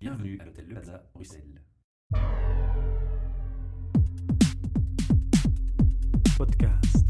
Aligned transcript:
Bienvenue 0.00 0.38
à 0.40 0.46
l'hôtel 0.46 0.64
Le 0.66 0.74
Plaza, 0.76 1.02
Bruxelles. 1.12 1.60
Podcast. 6.38 7.06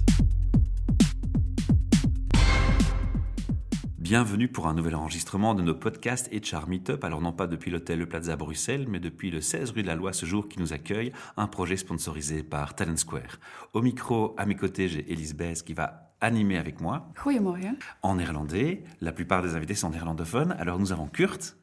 Bienvenue 3.99 4.49
pour 4.49 4.67
un 4.67 4.75
nouvel 4.75 4.97
enregistrement 4.97 5.55
de 5.55 5.63
nos 5.63 5.75
podcasts 5.77 6.29
HR 6.35 6.69
Meetup. 6.69 7.05
Alors 7.05 7.21
non 7.21 7.33
pas 7.33 7.47
depuis 7.47 7.71
l'hôtel 7.71 8.01
Le 8.01 8.07
Plaza 8.09 8.35
Bruxelles, 8.35 8.87
mais 8.89 8.99
depuis 8.99 9.31
le 9.31 9.41
16 9.41 9.71
rue 9.71 9.83
de 9.83 9.87
la 9.87 9.95
Loi 9.95 10.13
ce 10.13 10.27
jour 10.27 10.49
qui 10.49 10.59
nous 10.59 10.73
accueille, 10.73 11.13
un 11.37 11.47
projet 11.47 11.77
sponsorisé 11.77 12.43
par 12.43 12.75
Talent 12.75 12.97
Square. 12.97 13.39
Au 13.73 13.83
micro, 13.83 14.35
à 14.37 14.47
mes 14.47 14.57
côtés, 14.57 14.89
j'ai 14.89 15.13
Elise 15.13 15.37
Bess 15.37 15.63
qui 15.63 15.75
va 15.75 16.13
animer 16.21 16.57
avec 16.59 16.81
moi 16.81 17.09
Goedemorgen. 17.25 17.77
en 18.03 18.17
néerlandais. 18.17 18.83
La 19.01 19.13
plupart 19.13 19.43
des 19.43 19.55
invités 19.55 19.77
sont 19.77 19.91
néerlandophones. 19.91 20.57
Alors 20.59 20.81
nous 20.81 20.91
avons 20.91 21.07
Kurt. 21.07 21.57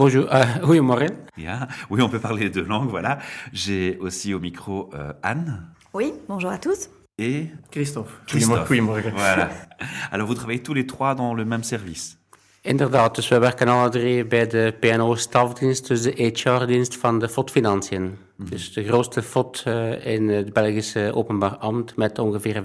Bonjour, 0.00 0.24
uh, 0.32 0.56
goedemorgen. 0.62 1.10
Ja, 1.34 1.68
oui, 1.90 2.00
on 2.00 2.08
peut 2.08 2.20
parler 2.20 2.44
les 2.44 2.50
deux 2.50 2.64
langues, 2.66 2.88
voilà. 2.88 3.18
J'ai 3.52 3.98
aussi 4.00 4.32
au 4.32 4.40
micro 4.40 4.88
euh, 4.94 5.12
Anne 5.20 5.74
Oui, 5.92 6.12
bonjour 6.26 6.50
à 6.50 6.58
tous. 6.58 6.88
et 7.18 7.50
Christophe. 7.70 8.20
Christophe. 8.26 8.68
Goedemorgen. 8.68 9.12
Voilà. 9.14 9.50
Alors 10.10 10.26
vous 10.26 10.34
travaillez 10.34 10.62
tous 10.62 10.72
les 10.74 10.86
trois 10.86 11.14
dans 11.14 11.34
le 11.34 11.44
même 11.44 11.62
service. 11.62 12.16
Inderdaad, 12.64 13.14
dus 13.14 13.28
we 13.28 13.38
werken 13.38 13.68
alle 13.68 13.90
drie 13.90 14.24
bij 14.24 14.46
de 14.46 14.74
PNO-stafdienst, 14.80 15.88
dus 15.88 16.02
de 16.02 16.32
HR-dienst 16.34 16.96
van 16.96 17.18
de 17.18 17.28
FOD 17.28 17.50
Financiën. 17.50 18.16
Dus 18.36 18.72
de 18.72 18.84
grootste 18.84 19.22
FOD 19.22 19.62
eh, 19.66 20.06
in 20.14 20.28
het 20.28 20.52
Belgische 20.52 21.10
openbaar 21.14 21.56
ambt 21.56 21.96
met 21.96 22.18
ongeveer 22.18 22.62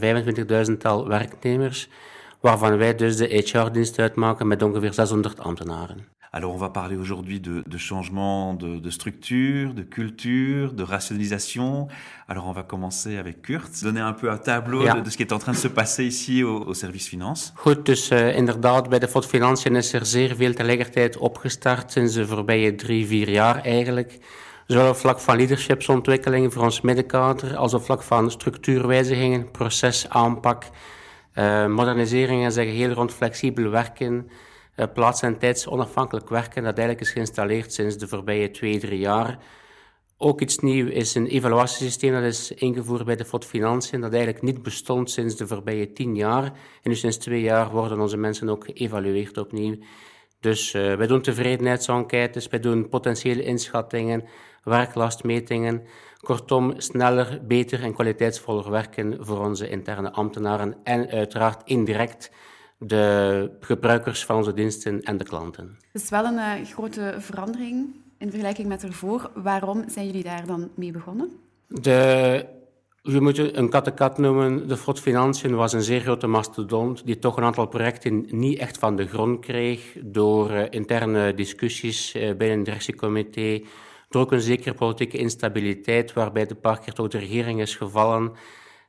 25.000-tal 0.69 1.07
werknemers, 1.07 1.89
waarvan 2.39 2.77
wij 2.77 2.95
dus 2.95 3.17
de 3.17 3.43
HR-dienst 3.45 3.99
uitmaken 3.99 4.47
met 4.47 4.61
ongeveer 4.61 4.93
600 4.93 5.39
ambtenaren. 5.39 6.14
Alors 6.37 6.53
on 6.53 6.57
va 6.57 6.69
parler 6.69 6.97
aujourd'hui 6.97 7.39
de, 7.39 7.63
de 7.65 7.77
changement 7.77 8.53
de, 8.55 8.71
de 8.79 8.89
structure, 8.89 9.73
de 9.73 9.83
culture, 9.83 10.73
de 10.73 10.83
rationalisation. 10.83 11.87
Alors 12.27 12.45
on 12.47 12.51
va 12.51 12.63
commencer 12.63 13.17
avec 13.17 13.41
Kurt, 13.41 13.71
donner 13.83 14.01
un 14.01 14.11
peu 14.13 14.29
un 14.29 14.37
tableau 14.37 14.83
Ja. 14.83 14.95
de, 14.95 15.01
de 15.05 15.09
ce 15.09 15.15
qui 15.15 15.23
est 15.23 15.31
en 15.31 15.39
train 15.39 15.53
de 15.53 15.57
se 15.57 15.69
passer 15.69 16.03
ici 16.03 16.43
au, 16.43 16.65
au 16.69 16.73
service 16.73 17.07
finance. 17.07 17.53
Goed, 17.55 17.85
dus 17.85 18.09
eh, 18.09 18.35
inderdaad, 18.37 18.89
bij 18.89 18.99
de 18.99 19.07
FOD 19.07 19.25
Financiën 19.25 19.75
is 19.75 19.93
er 19.93 20.05
zeer 20.05 20.35
veel 20.35 20.53
tegelijkertijd 20.53 21.17
opgestart 21.17 21.91
sinds 21.91 22.13
de 22.13 22.25
voorbije 22.27 22.75
drie, 22.75 23.05
vier 23.07 23.29
jaar 23.29 23.61
eigenlijk. 23.63 24.19
Zowel 24.67 24.89
op 24.89 24.95
vlak 24.95 25.19
van 25.19 25.37
leadershipsontwikkeling 25.37 26.53
voor 26.53 26.63
ons 26.63 26.81
middenkader, 26.81 27.55
als 27.55 27.73
op 27.73 27.83
vlak 27.83 28.03
van 28.03 28.31
structuurwijzigingen, 28.31 29.51
procesaanpak, 29.51 30.63
eh 31.33 31.65
moderniseringen, 31.67 32.51
zeggen 32.51 32.75
heel 32.75 32.91
rond 32.91 33.13
flexibel 33.13 33.69
werken, 33.69 34.27
plaats- 34.93 35.21
en 35.21 35.37
tijdsonafhankelijk 35.37 36.29
werken, 36.29 36.63
dat 36.63 36.77
eigenlijk 36.77 37.07
is 37.07 37.13
geïnstalleerd 37.13 37.73
sinds 37.73 37.97
de 37.97 38.07
voorbije 38.07 38.51
twee, 38.51 38.79
drie 38.79 38.99
jaar. 38.99 39.39
Ook 40.17 40.41
iets 40.41 40.57
nieuws 40.59 40.89
is 40.89 41.15
een 41.15 41.27
evaluatiesysteem 41.27 42.13
dat 42.13 42.23
is 42.23 42.51
ingevoerd 42.51 43.05
bij 43.05 43.15
de 43.15 43.25
FOD 43.25 43.45
Financiën, 43.45 44.01
dat 44.01 44.13
eigenlijk 44.13 44.43
niet 44.43 44.63
bestond 44.63 45.11
sinds 45.11 45.35
de 45.35 45.47
voorbije 45.47 45.93
tien 45.93 46.15
jaar. 46.15 46.43
En 46.43 46.89
nu 46.89 46.95
sinds 46.95 47.17
twee 47.17 47.41
jaar 47.41 47.69
worden 47.71 47.99
onze 47.99 48.17
mensen 48.17 48.49
ook 48.49 48.65
geëvalueerd 48.65 49.37
opnieuw. 49.37 49.77
Dus 50.39 50.73
eh, 50.73 50.95
wij 50.95 51.07
doen 51.07 51.21
tevredenheidsenquêtes, 51.21 52.47
wij 52.47 52.59
doen 52.59 52.89
potentiële 52.89 53.43
inschattingen, 53.43 54.23
werklastmetingen. 54.63 55.83
Kortom, 56.19 56.73
sneller, 56.77 57.39
beter 57.47 57.83
en 57.83 57.93
kwaliteitsvoller 57.93 58.71
werken 58.71 59.25
voor 59.25 59.45
onze 59.45 59.69
interne 59.69 60.11
ambtenaren 60.11 60.75
en 60.83 61.09
uiteraard 61.09 61.61
indirect 61.65 62.31
de 62.77 63.51
gebruikers 63.59 64.25
van 64.25 64.35
onze 64.35 64.53
diensten 64.53 65.01
en 65.01 65.17
de 65.17 65.23
klanten. 65.23 65.77
Het 65.91 66.01
is 66.01 66.09
wel 66.09 66.25
een 66.25 66.37
eh, 66.37 66.65
grote 66.65 67.15
verandering 67.17 67.95
in 68.17 68.29
vergelijking 68.29 68.67
met 68.67 68.83
ervoor. 68.83 69.31
Waarom 69.33 69.83
zijn 69.87 70.05
jullie 70.05 70.23
daar 70.23 70.45
dan 70.45 70.69
mee 70.75 70.91
begonnen? 70.91 71.31
De, 71.67 72.45
je 73.01 73.21
moet 73.21 73.37
het 73.37 73.57
een 73.57 73.69
kattenkat 73.69 74.17
noemen. 74.17 74.67
De 74.67 74.77
Frot 74.77 74.99
Financiën 74.99 75.55
was 75.55 75.73
een 75.73 75.81
zeer 75.81 76.01
grote 76.01 76.27
mastodont 76.27 77.05
die 77.05 77.19
toch 77.19 77.37
een 77.37 77.43
aantal 77.43 77.67
projecten 77.67 78.25
niet 78.29 78.59
echt 78.59 78.77
van 78.77 78.95
de 78.95 79.07
grond 79.07 79.39
kreeg 79.39 79.97
door 80.03 80.49
eh, 80.49 80.65
interne 80.69 81.33
discussies 81.33 82.13
eh, 82.13 82.21
binnen 82.21 82.57
het 82.57 82.65
directiecomité, 82.65 83.61
door 84.09 84.21
ook 84.21 84.31
een 84.31 84.41
zekere 84.41 84.73
politieke 84.73 85.17
instabiliteit 85.17 86.13
waarbij 86.13 86.45
de 86.45 86.55
paar 86.55 86.79
keer 86.79 86.93
toch 86.93 87.07
de 87.07 87.17
regering 87.17 87.61
is 87.61 87.75
gevallen. 87.75 88.31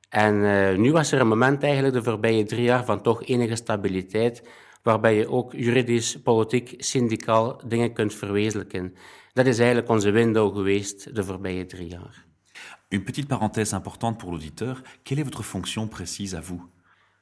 En 0.09 0.44
eh, 0.44 0.77
nu 0.78 0.93
was 0.93 1.12
er 1.12 1.21
een 1.21 1.28
moment 1.28 1.62
eigenlijk 1.62 1.94
de 1.94 2.03
voorbije 2.03 2.44
drie 2.44 2.62
jaar 2.62 2.84
van 2.84 3.03
toch 3.03 3.25
enige 3.25 3.56
stabiliteit, 3.56 4.43
waarbij 4.83 5.15
je 5.17 5.28
ook 5.28 5.53
juridisch, 5.53 6.22
politiek, 6.22 6.75
syndicaal 6.78 7.61
dingen 7.67 7.93
kunt 7.93 8.15
verwezenlijken. 8.15 8.95
Dat 9.33 9.47
is 9.47 9.59
eigenlijk 9.59 9.89
onze 9.89 10.11
window 10.11 10.56
geweest 10.56 11.15
de 11.15 11.25
voorbije 11.25 11.66
drie 11.66 11.89
jaar. 11.89 12.25
Une 12.89 13.03
petite 13.03 13.27
parenthèse 13.27 13.75
importante 13.77 14.16
pour 14.16 14.31
l'auditeur. 14.31 14.81
Quelle 15.03 15.21
est 15.21 15.25
votre 15.25 15.43
fonction 15.45 15.89
précise 15.89 16.34
à 16.37 16.41
vous? 16.41 16.62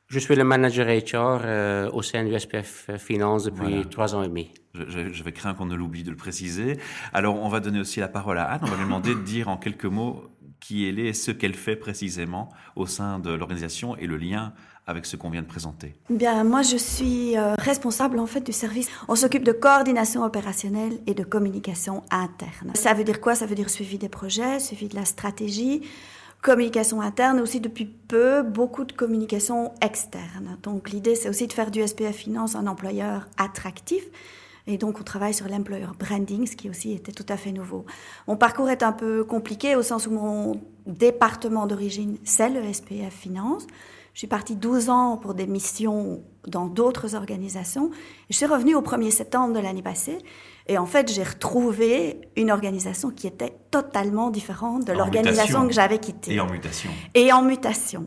Je 0.07 0.19
suis 0.21 0.37
le 0.37 0.45
manager 0.45 0.87
HR 0.87 1.41
euh, 1.45 1.91
au 1.93 2.03
sein 2.03 2.25
du 2.25 2.39
SPF 2.39 2.89
Finance 2.99 3.45
depuis 3.45 3.69
Voilà. 3.71 3.85
trois 3.89 4.15
ans 4.15 4.23
et 4.23 4.29
demi. 4.29 4.51
Je- 4.75 5.13
je- 5.13 5.53
qu'on 5.57 5.67
ne 5.67 5.75
l'oublie 5.75 6.03
de 6.03 6.11
le 6.11 6.17
préciser. 6.17 6.77
Alors 7.13 7.37
on 7.43 7.49
va 7.49 7.61
donner 7.61 7.81
aussi 7.81 8.01
la 8.01 8.09
parole 8.09 8.39
à 8.39 8.45
Anne. 8.45 8.61
On 8.63 8.67
va 8.67 8.77
lui 8.77 8.85
demander 8.85 9.15
de 9.15 9.23
dire 9.23 9.49
en 9.49 9.57
quelques 9.57 9.87
mots 9.87 10.23
qui 10.61 10.87
elle 10.87 10.99
est 10.99 11.13
ce 11.13 11.31
qu'elle 11.31 11.55
fait 11.55 11.77
précisément 11.77 12.49
au 12.77 12.87
sein 12.87 13.19
de 13.19 13.31
l'organisation 13.31 13.97
et 13.97 14.07
le 14.07 14.17
lien 14.17 14.53
avec 14.87 15.07
ce 15.07 15.17
qu'on 15.17 15.31
vient 15.31 15.43
de 15.43 15.47
présenter. 15.47 15.95
Bien, 16.11 16.45
moi, 16.45 16.63
je 16.63 16.77
suis 16.77 17.37
euh, 17.37 17.55
responsable 17.59 18.19
en 18.19 18.27
fait 18.27 18.41
du 18.41 18.53
service. 18.53 18.91
On 19.09 19.15
s'occupe 19.15 19.45
de 19.45 19.53
coordination 19.53 20.23
opérationnelle 20.23 20.99
et 21.07 21.15
de 21.15 21.25
communication 21.25 22.03
interne. 22.11 22.73
Ça 22.75 22.93
veut 22.93 23.05
dire 23.05 23.21
quoi? 23.21 23.35
Ça 23.35 23.47
veut 23.47 23.55
dire 23.55 23.71
suivi 23.71 23.99
des 23.99 24.11
projets, 24.11 24.61
suivi 24.61 24.89
de 24.89 24.95
la 24.95 25.07
stratégie, 25.07 25.83
communication 26.43 27.01
interne, 27.01 27.39
et 27.39 27.41
aussi 27.41 27.61
depuis 27.61 27.87
peu 27.87 28.43
beaucoup 28.43 28.85
de 28.85 28.93
communication 28.93 29.73
externe. 29.81 30.59
Donc 30.63 30.91
l'idée, 30.91 31.15
c'est 31.15 31.31
aussi 31.31 31.47
de 31.47 31.53
faire 31.53 31.71
du 31.71 31.87
SPF 31.87 32.15
Finance 32.15 32.55
un 32.55 32.67
employeur 32.67 33.29
attractif. 33.39 34.05
Et 34.67 34.79
donc, 34.79 34.99
on 35.01 35.03
travaille 35.03 35.35
sur 35.35 35.47
l'employer 35.49 35.85
branding, 35.99 36.47
ce 36.47 36.57
qui 36.57 36.71
aussi 36.71 36.93
était 36.93 37.13
tout 37.13 37.27
à 37.29 37.37
fait 37.37 37.53
nouveau. 37.53 37.85
Mon 38.27 38.37
parcours 38.37 38.71
est 38.71 38.83
un 38.83 38.93
peu 38.93 39.25
compliqué 39.25 39.77
au 39.77 39.83
sens 39.83 40.07
où 40.07 40.11
mon 40.11 40.61
département 40.87 41.67
d'origine, 41.67 42.17
c'est 42.25 42.49
le 42.49 42.73
SPF 42.73 43.13
Finance. 43.13 43.67
Je 44.15 44.21
suis 44.21 44.27
partie 44.29 44.55
12 44.55 44.91
ans 44.91 45.17
pour 45.17 45.35
des 45.35 45.47
missions 45.47 46.23
dans 46.47 46.67
d'autres 46.67 47.17
organisations. 47.17 47.91
Je 48.31 48.37
suis 48.37 48.47
revenue 48.47 48.77
au 48.77 48.81
1er 48.81 49.11
septembre 49.11 49.53
de 49.55 49.59
l'année 49.59 49.83
passée. 49.83 50.19
Et 50.69 50.79
en 50.79 50.87
fait, 50.87 51.13
j'ai 51.13 51.25
retrouvé 51.25 52.21
une 52.37 52.53
organisation 52.53 53.11
qui 53.11 53.27
était 53.27 53.55
totalement 53.73 54.31
différente 54.31 54.85
de 54.87 54.93
l'organisation 54.93 55.67
que 55.67 55.75
j'avais 55.75 55.99
quittée 55.99 56.35
Et 56.35 56.41
en 56.41 56.47
mutation. 56.49 56.91
et 57.15 57.33
en 57.33 57.43
mutation. 57.43 58.07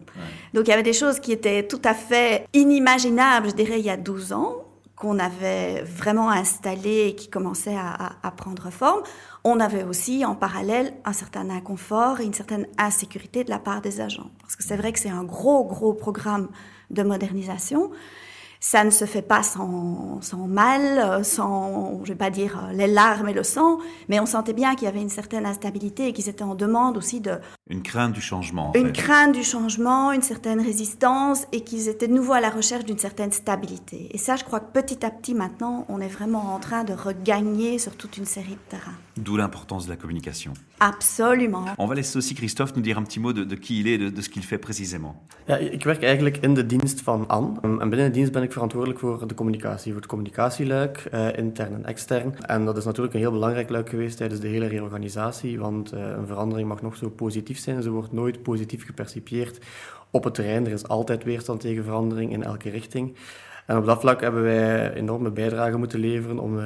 Donc 0.53 0.67
il 0.67 0.69
y 0.69 0.73
avait 0.73 0.81
des 0.81 0.93
choses 0.93 1.19
qui 1.19 1.33
étaient 1.33 1.67
tout 1.67 1.81
à 1.83 1.93
fait 1.93 2.45
inimaginables, 2.53 3.49
je 3.49 3.55
dirais, 3.55 3.79
il 3.79 3.85
y 3.85 3.89
a 3.89 3.97
12 3.97 4.31
ans, 4.31 4.63
qu'on 4.97 5.19
avait 5.19 5.83
vraiment 5.83 6.29
installées 6.31 7.07
et 7.09 7.15
qui 7.15 7.29
commençaient 7.29 7.75
à, 7.77 7.89
à- 8.07 8.15
à 8.27 8.31
prendre 8.31 8.69
forme. 8.71 9.01
On 9.43 9.59
avait 9.59 9.83
aussi 9.83 10.25
en 10.25 10.35
parallèle 10.35 10.93
un 11.05 11.13
certain 11.13 11.49
inconfort 11.49 12.19
et 12.19 12.25
une 12.25 12.33
certaine 12.33 12.67
insécurité 12.79 13.43
de 13.43 13.49
la 13.51 13.59
part 13.59 13.81
des 13.81 14.01
agents. 14.01 14.31
Parce 14.41 14.55
que 14.57 14.63
c'est 14.63 14.75
vrai 14.75 14.91
que 14.91 14.99
c'est 14.99 15.11
un 15.11 15.23
gros, 15.23 15.63
gros 15.65 15.93
programme 15.93 16.49
de 16.89 17.03
modernisation. 17.03 17.91
Ça 18.59 18.83
ne 18.83 18.89
se 18.89 19.05
fait 19.05 19.21
pas 19.21 19.43
sans, 19.43 20.19
sans 20.21 20.47
mal, 20.47 21.23
sans, 21.23 22.01
je 22.03 22.09
vais 22.09 22.17
pas 22.17 22.29
dire 22.29 22.65
euh, 22.69 22.73
les 22.73 22.87
larmes 22.87 23.29
et 23.29 23.33
le 23.33 23.43
sang, 23.43 23.77
mais 24.09 24.19
on 24.19 24.25
sentait 24.25 24.53
bien 24.53 24.75
qu'il 24.75 24.85
y 24.85 24.87
avait 24.87 25.01
une 25.01 25.09
certaine 25.09 25.45
instabilité 25.45 26.07
et 26.07 26.13
qu'ils 26.13 26.27
étaient 26.29 26.43
en 26.43 26.55
demande 26.55 26.97
aussi 26.97 27.21
de, 27.21 27.39
Une 27.69 27.83
crainte 27.83 28.13
du 28.13 28.21
changement. 28.21 28.69
en 28.69 28.73
une 28.73 28.87
fait. 28.87 28.93
crainte 28.93 29.31
du 29.33 29.43
changement, 29.43 30.11
une 30.11 30.21
certaine 30.21 30.59
résistance 30.59 31.45
et 31.51 31.61
qu'ils 31.61 31.87
étaient 31.87 32.07
de 32.07 32.13
nouveau 32.13 32.33
à 32.33 32.39
la 32.39 32.49
recherche 32.49 32.85
d'une 32.85 32.97
certaine 32.97 33.31
stabilité. 33.31 34.09
Et 34.11 34.17
ça, 34.17 34.35
je 34.35 34.43
crois 34.43 34.59
que 34.59 34.71
petit 34.71 35.05
à 35.05 35.11
petit 35.11 35.33
maintenant, 35.33 35.85
on 35.89 36.01
est 36.01 36.07
vraiment 36.07 36.53
en 36.55 36.59
train 36.59 36.83
de 36.83 36.93
regagner 36.93 37.77
sur 37.79 37.95
toute 37.95 38.17
une 38.17 38.25
série 38.25 38.51
de 38.55 38.69
terrains. 38.69 38.95
D'où 39.17 39.37
l'importance 39.37 39.85
de 39.85 39.91
la 39.91 39.97
communication. 39.97 40.53
Absolument. 40.79 41.65
On 41.77 41.87
va 41.87 41.95
laisser 41.95 42.17
aussi 42.17 42.35
Christophe 42.35 42.75
nous 42.75 42.81
dire 42.81 42.97
un 42.97 43.03
petit 43.03 43.19
mot 43.19 43.33
de, 43.33 43.43
de 43.43 43.55
qui 43.55 43.79
il 43.79 43.87
est, 43.87 43.97
de, 43.97 44.09
de 44.09 44.21
ce 44.21 44.29
qu'il 44.29 44.43
fait 44.43 44.59
précisément. 44.59 45.15
Ja, 45.47 45.57
ik 45.57 45.83
werk 45.83 46.03
eigenlijk 46.03 46.37
in 46.37 46.53
de 46.53 46.65
dienst 46.65 47.01
van 47.01 47.27
Anne. 47.27 47.59
En 47.61 47.89
binnen 47.89 48.05
de 48.07 48.11
dienst 48.11 48.31
ben 48.31 48.43
ik 48.43 48.51
verantwoordelijk 48.51 48.99
voor 48.99 49.27
de 49.27 49.33
communicatie, 49.33 49.91
voor 49.91 50.01
het 50.01 50.09
communicatieluik, 50.09 50.97
eh, 50.97 51.37
intern 51.37 51.73
en 51.73 51.85
extern. 51.85 52.35
En 52.45 52.65
dat 52.65 52.77
is 52.77 52.85
natuurlijk 52.85 53.13
een 53.13 53.19
heel 53.19 53.31
belangrijk 53.31 53.69
luik 53.69 53.89
geweest 53.89 54.17
tijdens 54.17 54.39
de 54.39 54.47
hele 54.47 54.67
reorganisatie, 54.67 55.59
want 55.59 55.91
eh, 55.91 56.01
een 56.01 56.27
verandering 56.27 56.67
mag 56.67 56.81
nog 56.81 56.95
zo 56.95 57.09
positief 57.09 57.59
zijn, 57.59 57.81
ze 57.83 57.89
wordt 57.89 58.11
nooit 58.11 58.41
positief 58.41 58.85
gepercipieerd 58.85 59.59
op 60.11 60.23
het 60.23 60.33
terrein. 60.33 60.65
Er 60.65 60.71
is 60.71 60.87
altijd 60.87 61.23
weerstand 61.23 61.59
tegen 61.59 61.83
verandering 61.83 62.31
in 62.31 62.43
elke 62.43 62.69
richting. 62.69 63.15
En 63.67 63.77
op 63.77 63.85
dat 63.85 63.99
vlak 63.99 64.21
hebben 64.21 64.43
wij 64.43 64.93
enorme 64.93 65.31
bijdrage 65.31 65.77
moeten 65.77 65.99
leveren 65.99 66.39
om 66.39 66.59
eh, 66.59 66.65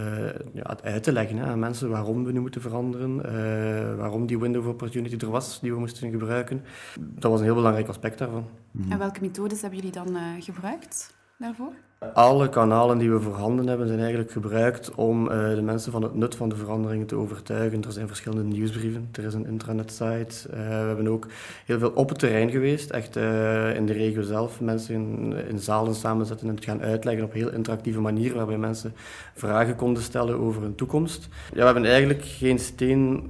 ja, 0.54 0.78
uit 0.84 1.04
te 1.04 1.12
leggen 1.12 1.40
aan 1.40 1.60
mensen 1.60 1.90
waarom 1.90 2.24
we 2.24 2.32
nu 2.32 2.40
moeten 2.40 2.62
veranderen, 2.62 3.26
eh, 3.26 3.96
waarom 3.96 4.26
die 4.26 4.40
window 4.40 4.62
of 4.62 4.72
opportunity 4.72 5.26
er 5.26 5.32
was 5.32 5.60
die 5.60 5.74
we 5.74 5.80
moesten 5.80 6.12
gebruiken. 6.12 6.64
Dat 7.00 7.32
was 7.32 7.40
een 7.40 7.46
heel 7.46 7.56
belangrijk 7.56 7.88
aspect 7.88 8.18
daarvan. 8.18 8.46
En 8.90 8.98
welke 8.98 9.22
methodes 9.22 9.62
hebben 9.62 9.80
jullie 9.80 9.94
dan 9.94 10.16
eh, 10.16 10.24
gebruikt 10.40 11.16
daarvoor? 11.38 11.74
Alle 12.14 12.50
kanalen 12.50 12.98
die 12.98 13.12
we 13.12 13.20
voorhanden 13.20 13.68
hebben 13.68 13.88
zijn 13.88 14.00
eigenlijk 14.00 14.32
gebruikt 14.32 14.96
om 14.96 15.24
uh, 15.24 15.56
de 15.56 15.62
mensen 15.62 15.92
van 15.92 16.02
het 16.02 16.16
nut 16.16 16.36
van 16.36 16.50
de 16.50 16.56
veranderingen 16.56 17.08
te 17.08 17.16
overtuigen. 17.16 17.84
Er 17.84 17.92
zijn 17.92 18.08
verschillende 18.08 18.44
nieuwsbrieven, 18.44 19.10
er 19.12 19.24
is 19.24 19.34
een 19.34 19.46
intranet-site. 19.46 20.50
Uh, 20.50 20.58
we 20.58 20.64
hebben 20.64 21.08
ook 21.08 21.28
heel 21.66 21.80
veel 21.80 21.92
op 21.96 22.10
het 22.10 22.20
terrein 22.20 22.50
geweest, 22.50 22.90
echt 22.90 23.18
uh, 23.18 23.76
in 23.76 23.86
de 23.86 23.94
regio 23.94 24.22
zelf. 24.22 24.62
Mensen 24.62 24.96
in, 24.96 25.34
in, 25.48 25.60
zalen 25.60 25.96
samenzetten 25.96 26.48
en 26.48 26.56
het 26.56 26.66
gaan 26.66 26.82
uitleggen 26.82 27.24
op 27.24 27.34
heel 27.34 27.52
interactieve 27.52 28.00
manier, 28.00 28.34
waarbij 28.34 28.58
mensen 28.58 28.94
vragen 29.34 29.76
konden 29.76 30.04
stellen 30.04 30.40
over 30.40 30.62
hun 30.62 30.76
toekomst. 30.76 31.28
Ja, 31.54 31.60
we 31.60 31.66
hebben 31.66 31.86
eigenlijk 31.86 32.24
geen 32.24 32.60
steen 32.60 33.30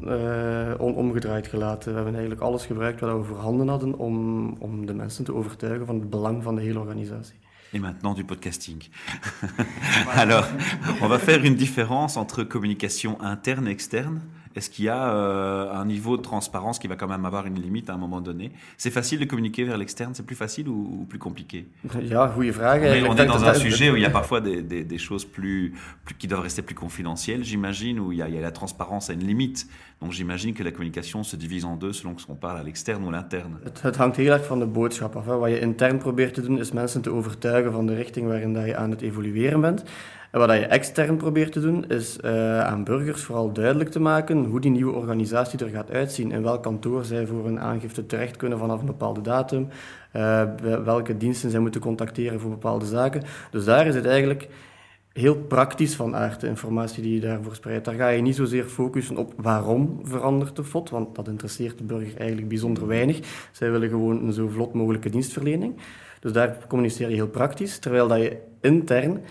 on 0.78 0.96
omgedraaid 0.96 1.48
gelaten. 1.48 1.90
We 1.90 1.96
hebben 1.96 2.14
eigenlijk 2.14 2.44
alles 2.44 2.66
gebruikt 2.66 3.00
wat 3.00 3.18
we 3.18 3.24
voorhanden 3.24 3.68
hadden 3.68 3.98
om, 3.98 4.48
om 4.60 4.86
de 4.86 4.94
mensen 4.94 5.24
te 5.24 5.34
overtuigen 5.34 5.86
van 5.86 6.00
het 6.00 6.10
belang 6.10 6.44
van 6.44 6.56
de 6.56 6.62
hele 6.62 6.80
organisatie. 6.80 7.36
Et 7.74 7.80
maintenant 7.80 8.14
du 8.14 8.24
podcasting. 8.24 8.84
Alors, 10.14 10.48
on 11.02 11.08
va 11.08 11.20
faire 11.20 11.44
une 11.44 11.56
différence 11.56 12.18
entre 12.18 12.44
communication 12.44 13.20
interne 13.22 13.68
et 13.68 13.72
externe. 13.72 14.22
Est-ce 14.56 14.70
qu'il 14.70 14.86
y 14.86 14.90
a 14.90 15.14
euh, 15.14 15.72
un 15.74 15.86
niveau 15.86 16.18
de 16.18 16.22
transparence 16.22 16.78
qui 16.78 16.88
va 16.88 16.98
quand 16.98 17.08
même 17.08 17.26
avoir 17.26 17.46
une 17.48 17.62
limite 17.62 17.90
à 17.90 17.94
un 17.94 17.98
moment 17.98 18.20
donné? 18.20 18.52
C'est 18.78 18.92
facile 18.92 19.20
de 19.20 19.26
communiquer 19.26 19.64
vers 19.64 19.78
l'externe? 19.78 20.14
C'est 20.14 20.26
plus 20.26 20.36
facile 20.36 20.68
ou, 20.68 21.06
plus 21.10 21.20
compliqué? 21.20 21.68
Ja, 22.04 22.28
goede 22.36 22.50
vraag. 22.50 22.82
On 23.08 23.16
est, 23.16 23.26
dans 23.26 23.46
un 23.46 23.54
sujet 23.54 23.90
où 23.90 23.96
il 23.96 24.02
y 24.02 24.06
a 24.06 24.10
parfois 24.10 24.42
des, 24.42 24.62
des, 24.62 24.98
choses 24.98 25.24
plus, 25.24 25.74
plus, 26.04 26.16
qui 26.16 26.28
doivent 26.28 26.42
rester 26.42 26.62
plus 26.62 26.76
confidentielles, 26.76 27.46
j'imagine, 27.46 28.00
où 28.00 28.12
il 28.12 28.18
y, 28.18 28.22
a, 28.22 28.28
il 28.28 28.36
y, 28.36 28.38
a, 28.38 28.42
la 28.42 28.52
transparence 28.52 29.10
à 29.10 29.14
une 29.14 29.26
limite. 29.26 29.68
Donc 30.02 30.14
j'imagine 30.14 30.54
que 30.54 30.64
la 30.64 30.72
communication 30.72 31.24
se 31.24 31.36
divise 31.36 31.64
en 31.64 31.76
deux 31.76 31.94
selon 31.94 32.16
qu'on 32.16 32.34
parle 32.34 32.58
à 32.58 32.64
l'externe 32.64 33.04
ou 33.06 33.12
l'interne. 33.12 33.60
Het, 33.64 33.82
het, 33.82 33.96
hangt 33.96 34.16
heel 34.16 34.32
erg 34.32 34.46
van 34.46 34.60
de 34.60 34.66
boodschap 34.66 35.16
af. 35.16 35.26
Hè. 35.26 35.38
Wat 35.38 35.50
je 35.50 35.60
intern 35.60 35.98
probeert 35.98 36.34
te 36.34 36.42
doen, 36.42 36.60
is 36.60 36.72
mensen 36.72 37.02
te 37.02 37.10
overtuigen 37.10 37.72
van 37.72 37.86
de 37.86 37.96
richting 37.96 38.28
waarin 38.28 38.54
dat 38.54 38.66
je 38.66 38.76
aan 38.76 38.90
het 38.92 39.02
evolueren 39.02 39.62
bent. 39.62 39.84
En 40.32 40.40
wat 40.40 40.50
je 40.50 40.66
extern 40.66 41.18
probeert 41.18 41.52
te 41.52 41.60
doen, 41.60 41.90
is 41.90 42.18
uh, 42.26 42.60
aan 42.60 42.84
burgers 42.84 43.22
vooral 43.24 43.52
duidelijk 43.52 43.90
te 43.90 44.00
maken 44.00 44.46
hoe 44.46 44.60
die 44.62 44.72
nieuwe 44.72 44.92
organisatie 44.92 45.60
er 45.60 45.72
gaat 45.72 45.92
uitzien. 45.92 46.32
In 46.32 46.44
welk 46.44 46.64
kantoor 46.64 47.06
zij 47.06 47.26
voor 47.26 47.48
een 47.48 47.60
aangifte 47.60 48.06
terecht 48.06 48.38
kunnen 48.38 48.58
vanaf 48.58 48.80
een 48.80 48.86
bepaalde 48.86 49.22
datum. 49.22 49.68
Uh, 50.16 50.44
welke 50.84 51.18
diensten 51.18 51.50
zij 51.50 51.60
moeten 51.60 51.82
contacteren 51.82 52.40
voor 52.40 52.50
bepaalde 52.50 52.86
zaken. 52.86 53.24
Dus 53.52 53.66
daar 53.66 53.88
is 53.88 53.96
het 53.96 54.06
eigenlijk 54.06 54.48
heel 55.14 55.36
praktisch 55.36 55.96
van 55.96 56.16
aard, 56.16 56.40
de 56.40 56.48
informatie 56.48 57.04
die 57.04 57.14
je 57.14 57.20
daarvoor 57.20 57.56
spreidt. 57.56 57.86
Daar 57.86 57.96
ga 57.96 58.08
je 58.08 58.22
niet 58.22 58.36
zozeer 58.36 58.64
focussen 58.64 59.18
op 59.18 59.34
waarom 59.38 60.00
verandert 60.04 60.56
de 60.56 60.64
FOD, 60.64 60.90
want 60.90 61.16
dat 61.16 61.28
interesseert 61.28 61.78
de 61.78 61.84
burger 61.84 62.18
eigenlijk 62.18 62.48
bijzonder 62.48 62.88
weinig. 62.88 63.20
Zij 63.52 63.72
willen 63.72 63.90
gewoon 63.90 64.24
een 64.24 64.34
zo 64.34 64.48
vlot 64.48 64.74
mogelijke 64.74 65.10
dienstverlening. 65.10 65.76
Dus 66.20 66.32
daar 66.32 66.58
communiceer 66.68 67.10
je 67.10 67.16
heel 67.16 67.28
praktisch, 67.28 67.80
terwijl 67.80 68.08
dat 68.08 68.18
je 68.18 68.38
intern 68.62 69.22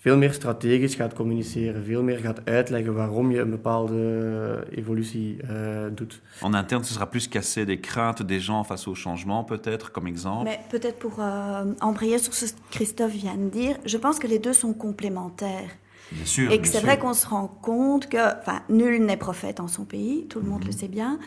veel 0.00 0.16
meer 0.16 0.32
strategisch 0.32 0.94
gaat 0.94 1.14
communiceren, 1.14 1.84
veel 1.84 2.02
meer 2.02 2.18
gaat 2.18 2.40
uitleggen 2.44 2.94
waarom 2.94 3.30
je 3.30 3.40
een 3.40 3.50
bepaalde 3.50 4.66
évolution 4.70 5.40
euh, 5.50 5.86
doet. 5.94 6.20
En 6.40 6.54
interne, 6.54 6.84
ce 6.84 6.92
sera 6.92 7.06
plus 7.06 7.28
casser 7.28 7.66
des 7.66 7.80
craintes 7.80 8.26
des 8.26 8.44
gens 8.44 8.66
face 8.66 8.86
au 8.86 8.94
changement, 8.94 9.44
peut-être, 9.44 9.90
comme 9.90 10.06
exemple 10.06 10.44
Mais 10.44 10.60
peut-être 10.68 10.98
pour 10.98 11.20
euh, 11.20 11.74
embrayer 11.80 12.18
sur 12.18 12.32
ce 12.32 12.46
que 12.46 12.58
Christophe 12.70 13.12
vient 13.12 13.36
de 13.36 13.50
dire, 13.50 13.76
je 13.84 13.98
pense 13.98 14.18
que 14.18 14.26
les 14.26 14.38
deux 14.38 14.54
sont 14.54 14.72
complémentaires. 14.72 15.70
Bien 16.12 16.24
sûr, 16.24 16.50
et 16.50 16.60
que 16.60 16.66
c'est 16.66 16.80
vrai 16.80 16.98
qu'on 16.98 17.14
se 17.14 17.26
rend 17.26 17.46
compte 17.46 18.08
que, 18.08 18.38
enfin, 18.40 18.62
nul 18.68 19.04
n'est 19.04 19.18
prophète 19.18 19.60
en 19.60 19.68
son 19.68 19.84
pays, 19.84 20.26
tout 20.28 20.40
le 20.40 20.48
monde 20.48 20.64
le 20.64 20.72
mhm. 20.72 20.78
sait 20.78 20.88
bien. 20.88 21.18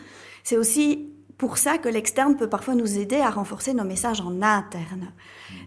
C'est 0.42 0.58
aussi 0.58 1.13
pour 1.36 1.58
ça 1.58 1.78
que 1.78 1.88
l'externe 1.88 2.36
peut 2.36 2.48
parfois 2.48 2.74
nous 2.74 2.98
aider 2.98 3.20
à 3.20 3.30
renforcer 3.30 3.74
nos 3.74 3.84
messages 3.84 4.20
en 4.20 4.42
interne. 4.42 5.12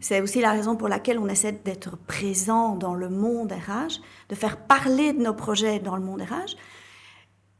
C'est 0.01 0.21
aussi 0.21 0.39
la 0.41 0.51
raison 0.51 0.75
pour 0.75 0.87
laquelle 0.87 1.19
on 1.19 1.27
essaie 1.27 1.51
d'être 1.51 1.97
présent 1.97 2.75
dans 2.75 2.93
le 2.93 3.09
monde 3.09 3.51
RH, 3.51 4.01
de 4.29 4.35
faire 4.35 4.57
parler 4.57 5.13
de 5.13 5.21
nos 5.21 5.33
projets 5.33 5.79
dans 5.79 5.95
le 5.95 6.03
monde 6.03 6.21
RH. 6.21 6.55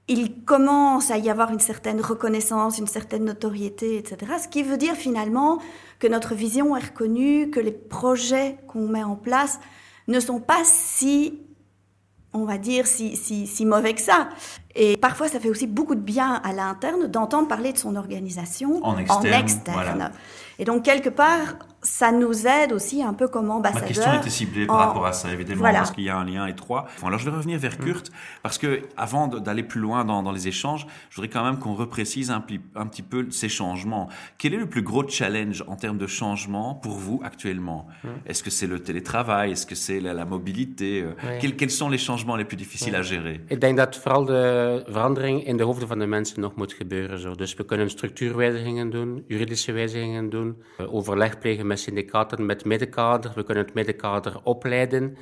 Il 0.10 0.46
commence 0.46 1.12
à 1.12 1.18
y 1.18 1.30
avoir 1.30 1.52
une 1.52 1.60
certaine 1.60 2.00
reconnaissance, 2.00 2.78
une 2.78 2.88
certaine 2.88 3.26
notoriété, 3.26 3.98
etc. 3.98 4.32
Ce 4.42 4.48
qui 4.48 4.64
veut 4.64 4.78
dire 4.78 4.96
finalement 4.96 5.60
que 6.00 6.08
notre 6.08 6.34
vision 6.34 6.78
est 6.78 6.86
reconnue, 6.86 7.50
que 7.50 7.60
les 7.60 7.74
projets 7.74 8.58
qu'on 8.68 8.88
met 8.88 9.04
en 9.04 9.18
place 9.18 9.60
ne 10.08 10.22
sont 10.22 10.40
pas 10.40 10.64
si 10.64 11.47
on 12.38 12.46
va 12.46 12.58
dire, 12.58 12.88
si, 12.88 13.16
si, 13.16 13.48
si, 13.48 13.66
mauvais 13.66 13.94
que 13.94 14.02
ça. 14.02 14.30
Et 14.76 14.98
parfois, 14.98 15.28
ça 15.28 15.40
fait 15.40 15.50
aussi 15.50 15.68
beaucoup 15.68 15.96
de 15.96 16.02
bien 16.02 16.42
à 16.44 16.54
l'interne 16.54 17.08
d'entendre 17.08 17.48
parler 17.48 17.74
de 17.74 17.78
son 17.78 17.96
organisation 17.96 18.84
en 18.84 18.98
externe. 18.98 20.12
Et 20.60 20.66
donc, 20.66 20.84
quelque 20.84 21.10
part, 21.10 21.56
ça 21.88 22.12
nous 22.12 22.46
aide 22.46 22.74
aussi 22.74 23.02
un 23.02 23.14
peu 23.14 23.28
comme 23.28 23.50
ambassadeur. 23.50 23.82
Ma 23.82 23.88
question 23.88 24.14
était 24.14 24.30
ciblée 24.30 24.68
par 24.68 24.78
rapport 24.78 25.06
à 25.06 25.14
ça, 25.14 25.32
évidemment, 25.32 25.64
parce 25.64 25.92
qu'il 25.92 26.04
y 26.04 26.10
a 26.10 26.18
un 26.18 26.26
lien 26.26 26.46
étroit. 26.46 26.88
alors, 27.02 27.18
je 27.18 27.26
vais 27.26 27.36
revenir 27.36 27.58
vers 27.58 27.78
Kurt, 27.78 28.12
parce 28.44 28.58
que 28.58 28.82
avant 28.98 29.28
d'aller 29.28 29.64
plus 29.64 29.80
loin 29.80 30.04
dans, 30.04 30.22
dans, 30.22 30.34
les 30.34 30.48
échanges, 30.48 30.86
je 31.10 31.16
voudrais 31.16 31.30
quand 31.30 31.44
même 31.44 31.60
qu'on 31.60 31.76
reprécise 31.76 32.30
un, 32.30 32.44
un, 32.76 32.88
petit 32.88 33.02
peu 33.02 33.32
ces 33.32 33.48
changements. 33.48 34.10
Quel 34.38 34.54
est 34.54 34.58
le 34.58 34.68
plus 34.68 34.82
gros 34.82 35.08
challenge 35.08 35.64
en 35.68 35.78
termes 35.78 35.98
de 35.98 36.08
changement 36.08 36.76
pour 36.76 36.98
vous 36.98 37.22
actuellement? 37.24 37.88
Est-ce 38.26 38.44
que 38.44 38.50
c'est 38.50 38.68
le 38.68 38.80
télétravail? 38.80 39.52
Est-ce 39.52 39.66
que 39.66 39.76
c'est 39.76 40.02
la, 40.02 40.14
la, 40.14 40.26
mobilité? 40.26 41.02
Euh, 41.02 41.40
quels, 41.40 41.56
quels, 41.56 41.72
sont 41.72 41.90
les 41.90 41.98
changements 41.98 42.36
les 42.36 42.46
plus 42.46 42.58
difficiles 42.58 42.96
à 42.96 43.02
gérer? 43.02 43.40
Ik 43.50 43.62
denk 43.62 43.78
dat 43.78 43.96
vooral 43.98 44.26
de 44.26 44.84
verandering 44.88 45.46
in 45.46 45.58
de 45.58 45.64
hoofden 45.64 45.88
van 45.88 46.00
de 46.00 46.06
mensen 46.06 46.42
nog 46.42 46.56
moet 46.56 46.74
gebeuren. 46.74 47.20
Zo. 47.20 47.36
Dus 47.36 47.54
we 47.54 47.66
kunnen 47.66 47.90
structuurwijzigingen 47.90 48.90
doen, 48.90 49.24
juridische 49.28 49.72
wijzigingen 49.72 50.30
doen, 50.30 50.58
eh, 50.78 50.94
overleg 50.94 51.40
plegen 51.40 51.68
met 51.68 51.77
syndicaten, 51.78 52.46
met 52.46 52.66
middenkader. 52.66 53.32
We 53.36 53.44
kunnen 53.44 53.66
het 53.66 53.74
middenkader 53.74 54.40
opleiden. 54.44 55.18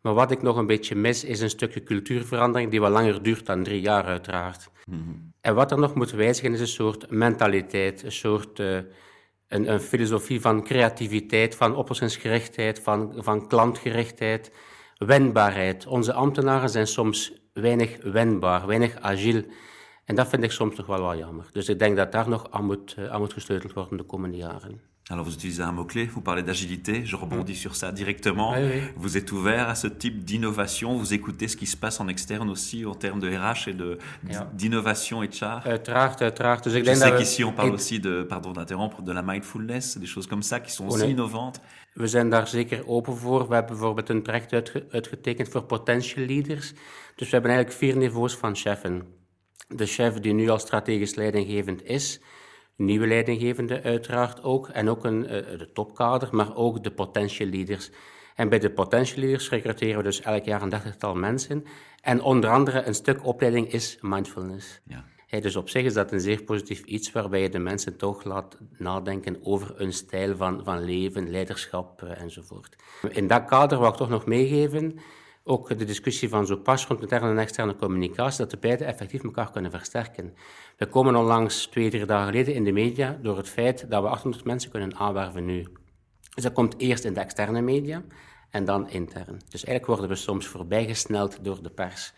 Maar 0.00 0.14
wat 0.14 0.30
ik 0.30 0.42
nog 0.42 0.56
een 0.56 0.66
beetje 0.66 0.94
mis, 0.94 1.24
is 1.24 1.40
een 1.40 1.50
stukje 1.50 1.82
cultuurverandering 1.82 2.70
die 2.70 2.80
wat 2.80 2.90
langer 2.90 3.22
duurt 3.22 3.46
dan 3.46 3.62
drie 3.62 3.80
jaar, 3.80 4.04
uiteraard. 4.04 4.70
Mhm. 4.86 5.00
En 5.40 5.54
wat 5.54 5.70
er 5.70 5.78
nog 5.78 5.94
moet 5.94 6.10
wijzigen, 6.10 6.52
is 6.52 6.60
een 6.60 6.66
soort 6.66 7.10
mentaliteit, 7.10 8.02
een 8.02 8.12
soort 8.12 8.58
uh, 8.58 8.78
een, 9.48 9.72
een, 9.72 9.80
filosofie 9.80 10.40
van 10.40 10.64
creativiteit, 10.64 11.54
van 11.54 11.76
oplossingsgerichtheid, 11.76 12.80
van, 12.80 13.12
van 13.16 13.48
klantgerichtheid, 13.48 14.52
wendbaarheid. 14.98 15.86
Onze 15.86 16.12
ambtenaren 16.12 16.68
zijn 16.68 16.86
soms 16.86 17.32
weinig 17.52 18.02
wendbaar, 18.02 18.66
weinig 18.66 18.96
agiel. 19.00 19.42
En 20.04 20.14
dat 20.14 20.28
vind 20.28 20.42
ik 20.42 20.50
soms 20.50 20.76
nog 20.76 20.86
wel 20.86 21.00
wat 21.00 21.18
jammer. 21.18 21.46
Dus 21.52 21.68
ik 21.68 21.78
denk 21.78 21.96
dat 21.96 22.12
daar 22.12 22.28
nog 22.28 22.50
aan 22.50 22.64
moet, 22.64 22.96
uh, 22.98 23.10
aan 23.10 23.20
moet 23.20 23.32
gesleuteld 23.32 23.72
worden 23.72 23.96
de 23.96 24.04
komende 24.04 24.36
jaren. 24.36 24.80
Alors 25.10 25.24
vous 25.24 25.34
utilisez 25.34 25.62
un 25.62 25.72
mot-clé, 25.72 26.06
vous 26.06 26.20
parlez 26.20 26.42
d'agilité, 26.42 27.04
je 27.04 27.16
rebondis 27.16 27.56
sur 27.56 27.74
ça 27.74 27.90
directement. 27.90 28.54
Vous 28.96 29.16
êtes 29.16 29.32
ouvert 29.32 29.68
à 29.68 29.74
ce 29.74 29.88
type 29.88 30.24
d'innovation, 30.24 30.96
vous 30.96 31.12
écoutez 31.12 31.48
ce 31.48 31.56
qui 31.56 31.66
se 31.66 31.76
passe 31.76 32.00
en 32.00 32.06
externe 32.06 32.48
aussi 32.48 32.86
en 32.86 32.94
termes 32.94 33.18
de 33.18 33.28
RH 33.28 33.68
et 33.68 33.72
de, 33.74 33.98
d'innovation 34.52 35.20
HR 35.22 35.66
Uiteraard, 35.66 36.20
uiteraard. 36.20 36.62
Dus 36.62 36.74
ik 36.74 36.84
je 36.84 36.94
sais 36.94 37.12
qu'ici 37.16 37.44
on 37.44 37.52
parle 37.52 37.72
aussi 37.72 37.98
de, 37.98 38.22
pardon 38.22 38.52
d'interrompre, 38.52 39.02
de 39.02 39.12
la 39.12 39.22
mindfulness, 39.22 39.98
des 39.98 40.06
choses 40.06 40.28
comme 40.28 40.42
ça 40.42 40.60
qui 40.60 40.70
sont 40.70 40.86
aussi 40.86 41.10
innovantes. 41.10 41.60
We 41.94 42.06
zijn 42.06 42.30
daar 42.30 42.48
zeker 42.48 42.88
open 42.88 43.16
voor. 43.16 43.48
We 43.48 43.54
hebben 43.54 43.72
bijvoorbeeld 43.76 44.08
een 44.08 44.22
project 44.22 44.72
uitgetekend 44.90 45.48
voor 45.48 45.62
potential 45.62 46.26
leaders. 46.26 46.72
Dus 47.16 47.26
we 47.26 47.32
hebben 47.32 47.50
eigenlijk 47.50 47.78
vier 47.78 47.96
niveaus 47.96 48.34
van 48.34 48.56
chefen. 48.56 49.02
De 49.68 49.86
chef 49.86 50.14
die 50.20 50.32
nu 50.32 50.48
al 50.48 50.58
strategisch 50.58 51.14
leidinggevend 51.14 51.84
is, 51.84 52.20
nieuwe 52.76 53.06
leidinggevende 53.06 53.82
uiteraard 53.82 54.42
ook, 54.42 54.68
en 54.68 54.88
ook 54.88 55.04
een, 55.04 55.22
uh, 55.22 55.28
de 55.30 55.70
topkader, 55.72 56.28
maar 56.30 56.56
ook 56.56 56.82
de 56.84 56.90
potential 56.90 57.48
leaders. 57.48 57.90
En 58.34 58.48
bij 58.48 58.58
de 58.58 58.70
potential 58.70 59.20
leaders 59.20 59.50
recruteren 59.50 59.96
we 59.96 60.02
dus 60.02 60.20
elk 60.20 60.44
jaar 60.44 60.62
een 60.62 60.68
dertigtal 60.68 61.14
mensen. 61.14 61.64
En 62.00 62.22
onder 62.22 62.50
andere 62.50 62.82
een 62.82 62.94
stuk 62.94 63.26
opleiding 63.26 63.72
is 63.72 63.98
mindfulness. 64.00 64.80
Ja. 64.84 65.40
dus 65.40 65.56
op 65.56 65.68
zich 65.68 65.84
is 65.84 65.94
dat 65.94 66.12
een 66.12 66.20
zeer 66.20 66.42
positief 66.42 66.82
iets 66.84 67.12
waarbij 67.12 67.40
je 67.40 67.48
de 67.48 67.58
mensen 67.58 67.96
toch 67.96 68.24
laat 68.24 68.58
nadenken 68.78 69.38
over 69.42 69.80
een 69.80 69.92
stijl 69.92 70.36
van, 70.36 70.60
van 70.64 70.84
leven, 70.84 71.30
leiderschap 71.30 72.02
uh, 72.02 72.20
enzovoort. 72.20 72.76
In 73.08 73.26
dat 73.26 73.44
kader 73.44 73.78
wil 73.78 73.88
ik 73.88 73.94
toch 73.94 74.08
nog 74.08 74.26
meegeven 74.26 74.98
ook 75.44 75.78
de 75.78 75.84
discussie 75.84 76.28
van 76.28 76.46
zo 76.46 76.56
pas 76.56 76.86
rond 76.86 77.00
interne 77.00 77.30
en 77.30 77.38
externe 77.38 77.76
communicatie, 77.76 78.38
dat 78.38 78.50
de 78.50 78.56
beide 78.56 78.84
effectief 78.84 79.24
elkaar 79.24 79.50
kunnen 79.50 79.70
versterken. 79.70 80.34
We 80.76 80.86
komen 80.86 81.16
onlangs 81.16 81.66
twee, 81.66 81.90
drie 81.90 82.04
dagen 82.04 82.26
geleden 82.26 82.54
in 82.54 82.64
de 82.64 82.72
media 82.72 83.18
door 83.22 83.36
het 83.36 83.48
feit 83.48 83.90
dat 83.90 84.02
we 84.02 84.08
800 84.08 84.44
mensen 84.44 84.70
kunnen 84.70 84.96
aanwerven 84.96 85.44
nu. 85.44 85.66
Dus 86.34 86.42
dat 86.42 86.52
komt 86.52 86.74
eerst 86.78 87.04
in 87.04 87.14
de 87.14 87.20
externe 87.20 87.60
media 87.60 88.02
en 88.50 88.64
dan 88.64 88.90
intern. 88.90 89.40
Dus 89.48 89.64
eigenlijk 89.64 89.86
worden 89.86 90.08
we 90.08 90.14
soms 90.14 90.46
voorbijgesneld 90.46 91.44
door 91.44 91.62
de 91.62 91.70
pers. 91.70 92.12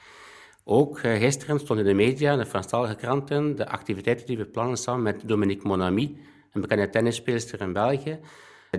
Ook 0.64 1.02
uh, 1.02 1.16
gisteren 1.16 1.60
stond 1.60 1.78
in 1.78 1.84
de 1.84 1.94
media, 1.94 2.36
de 2.36 2.46
Franstalige 2.46 2.94
kranten, 2.94 3.56
de 3.56 3.68
activiteiten 3.68 4.26
die 4.26 4.36
we 4.36 4.44
plannen 4.44 4.76
samen 4.76 5.02
met 5.02 5.28
Dominique 5.28 5.68
Monami, 5.68 6.18
een 6.52 6.60
bekende 6.60 6.90
tennisspeelster 6.90 7.60
in 7.60 7.72
België, 7.72 8.18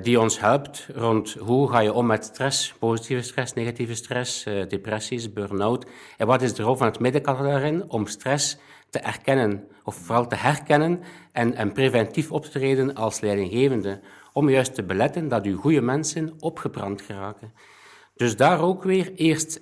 die 0.02 0.20
ons 0.20 0.40
helpt 0.40 0.88
rond 0.94 1.34
hoe 1.34 1.70
ga 1.70 1.80
je 1.80 1.94
om 1.94 2.06
met 2.06 2.26
stress, 2.26 2.74
positieve 2.80 3.22
stress, 3.22 3.54
negatieve 3.54 3.96
stress, 3.96 4.46
uh, 4.46 4.68
depressies, 4.68 5.34
burn-out. 5.34 5.86
En 6.18 6.28
wat 6.28 6.42
is 6.42 6.54
de 6.54 6.64
rol 6.64 6.76
van 6.76 6.88
het 6.88 7.00
middenkader 7.00 7.46
daarin 7.46 7.90
om 7.90 8.08
stress 8.08 8.58
te 8.90 9.00
erkennen, 9.00 9.68
of 9.84 9.96
vooral 9.96 10.28
te 10.28 10.36
herkennen 10.36 11.00
en, 11.32 11.54
en 11.54 11.72
preventief 11.72 12.32
op 12.32 12.44
te 12.44 12.50
treden 12.50 12.96
als 12.96 13.20
leidinggevende, 13.20 14.00
om 14.34 14.50
juist 14.50 14.76
te 14.76 14.84
beletten 14.84 15.28
dat 15.28 15.46
uw 15.46 15.58
goede 15.58 15.82
mensen 15.82 16.34
opgebrand 16.40 17.02
geraken. 17.02 17.54
Dus 18.16 18.36
daar 18.36 18.62
ook 18.62 18.84
weer 18.84 19.14
eerst 19.16 19.62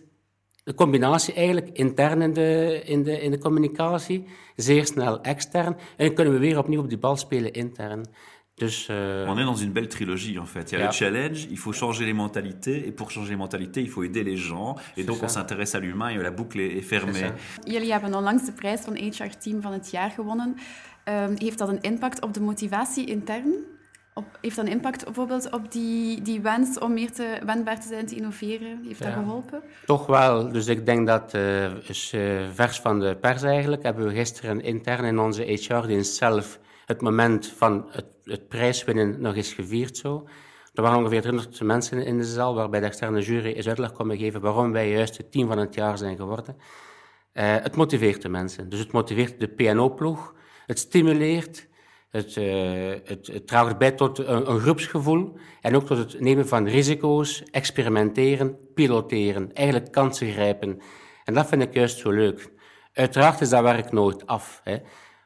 de 0.64 0.74
combinatie 0.74 1.34
eigenlijk 1.34 1.70
intern 1.78 2.22
in 2.22 2.34
de, 2.34 2.82
in 2.86 3.04
de, 3.04 3.22
in 3.22 3.32
de 3.32 3.38
communicatie, 3.38 4.26
zeer 4.56 4.86
snel 4.86 5.22
extern, 5.22 5.76
en 5.98 6.06
dan 6.06 6.14
kunnen 6.14 6.34
we 6.34 6.40
weer 6.40 6.58
opnieuw 6.58 6.82
op 6.82 6.90
die 6.90 6.98
bal 6.98 7.18
spelen 7.18 7.54
intern. 7.54 8.06
Dus, 8.64 8.88
euh... 8.90 9.26
On 9.28 9.38
est 9.38 9.48
dans 9.52 9.62
une 9.66 9.72
belle 9.72 9.90
trilogie 9.98 10.38
en 10.40 10.46
fait. 10.46 10.72
Il 10.72 10.74
y 10.74 10.76
a 10.76 10.80
yeah. 10.80 10.88
le 10.88 10.94
challenge, 10.94 11.40
il 11.56 11.58
faut 11.58 11.74
changer 11.74 12.06
les 12.06 12.14
mentalités, 12.14 12.88
et 12.88 12.92
pour 12.92 13.12
changer 13.12 13.32
les 13.36 13.42
mentalités, 13.46 13.82
il 13.82 13.90
faut 13.90 14.04
aider 14.04 14.24
les 14.24 14.38
gens. 14.38 14.76
Et 14.98 15.04
donc 15.04 15.18
ça. 15.18 15.26
on 15.26 15.28
s'intéresse 15.28 15.76
à 15.76 15.80
l'humain 15.80 16.10
et 16.10 16.18
la 16.18 16.32
boucle 16.32 16.60
est, 16.60 16.78
est 16.78 16.82
fermée. 16.82 17.32
Jullie 17.66 17.92
hebben 17.92 18.14
onlangs 18.14 18.46
de 18.46 18.52
prijs 18.52 18.82
van 18.82 18.96
HR 18.96 19.34
Team 19.40 19.62
van 19.62 19.74
het 19.74 19.92
jaar 19.92 20.12
gewonnen. 20.12 20.56
Um, 21.06 21.36
heeft 21.38 21.58
dat 21.58 21.70
een 21.70 21.82
impact 21.82 22.22
op 22.22 22.34
de 22.34 22.42
motivatie 22.42 23.06
intern? 23.06 23.54
Op, 24.14 24.26
heeft 24.42 24.56
dat 24.56 24.66
een 24.66 24.72
impact 24.72 25.04
bijvoorbeeld 25.06 25.52
op 25.52 25.72
die, 25.72 26.22
die 26.22 26.42
wens 26.42 26.80
om 26.80 26.94
meer 26.94 27.12
te, 27.12 27.40
wendbaar 27.46 27.80
te 27.82 27.88
zijn, 27.88 28.06
te 28.06 28.16
innoveren? 28.16 28.80
Heeft 28.88 29.00
ja. 29.00 29.06
dat 29.06 29.14
geholpen? 29.14 29.62
Toch 29.86 30.06
wel. 30.06 30.52
Dus 30.52 30.68
ik 30.68 30.86
denk 30.86 31.08
dat, 31.08 31.34
uh, 31.36 31.90
is, 31.90 32.12
uh, 32.16 32.42
vers 32.54 32.80
van 32.80 33.00
de 33.00 33.18
pers 33.22 33.44
eigenlijk, 33.44 33.84
hebben 33.84 34.08
we 34.08 34.14
gisteren 34.14 34.62
intern 34.62 35.06
in 35.06 35.20
onze 35.20 35.44
HR-dienst 35.44 36.16
zelf 36.16 36.60
het 36.86 37.02
moment 37.02 37.48
van 37.48 37.86
het, 37.90 38.06
het 38.24 38.48
prijswinnen 38.48 39.22
nog 39.22 39.36
eens 39.36 39.54
gevierd 39.54 39.98
zo. 39.98 40.28
Er 40.74 40.82
waren 40.82 40.98
ongeveer 40.98 41.22
300 41.22 41.62
mensen 41.62 42.06
in 42.06 42.18
de 42.18 42.24
zaal, 42.24 42.56
waarbij 42.56 42.80
de 42.80 42.86
externe 42.86 43.22
jury 43.22 43.52
is 43.52 43.68
uitleg 43.68 43.92
kon 43.92 44.18
geven 44.18 44.42
waarom 44.42 44.72
wij 44.72 44.90
juist 44.90 45.18
het 45.18 45.32
team 45.32 45.48
van 45.48 45.58
het 45.58 45.76
jaar 45.76 45.98
zijn 45.98 46.16
geworden. 46.16 46.58
Uh, 47.34 47.56
het 47.56 47.76
motiveert 47.76 48.22
de 48.22 48.30
mensen. 48.30 48.70
Dus 48.70 48.80
het 48.80 48.92
motiveert 48.92 49.40
de 49.40 49.48
PNO-ploeg. 49.48 50.34
Het 50.66 50.80
stimuleert. 50.80 51.68
Het, 52.10 52.36
uh, 52.36 52.94
het, 53.04 53.48
draagt 53.48 53.78
bij 53.78 53.92
tot 53.92 54.18
een, 54.18 54.50
een, 54.50 54.60
groepsgevoel 54.60 55.38
en 55.62 55.76
ook 55.76 55.86
tot 55.86 55.98
het 55.98 56.20
nemen 56.20 56.48
van 56.48 56.68
risico's, 56.68 57.44
experimenteren, 57.52 58.58
piloteren, 58.74 59.54
eigenlijk 59.54 59.92
kansen 59.92 60.32
grijpen. 60.32 60.82
En 61.24 61.34
dat 61.34 61.48
vind 61.48 61.62
ik 61.62 61.74
juist 61.74 61.98
zo 61.98 62.12
leuk. 62.12 62.52
Uiteraard 62.94 63.42
is 63.42 63.50
dat 63.50 63.62
werk 63.62 63.92
nooit 63.92 64.28
af. 64.28 64.62
Hè. 64.64 64.78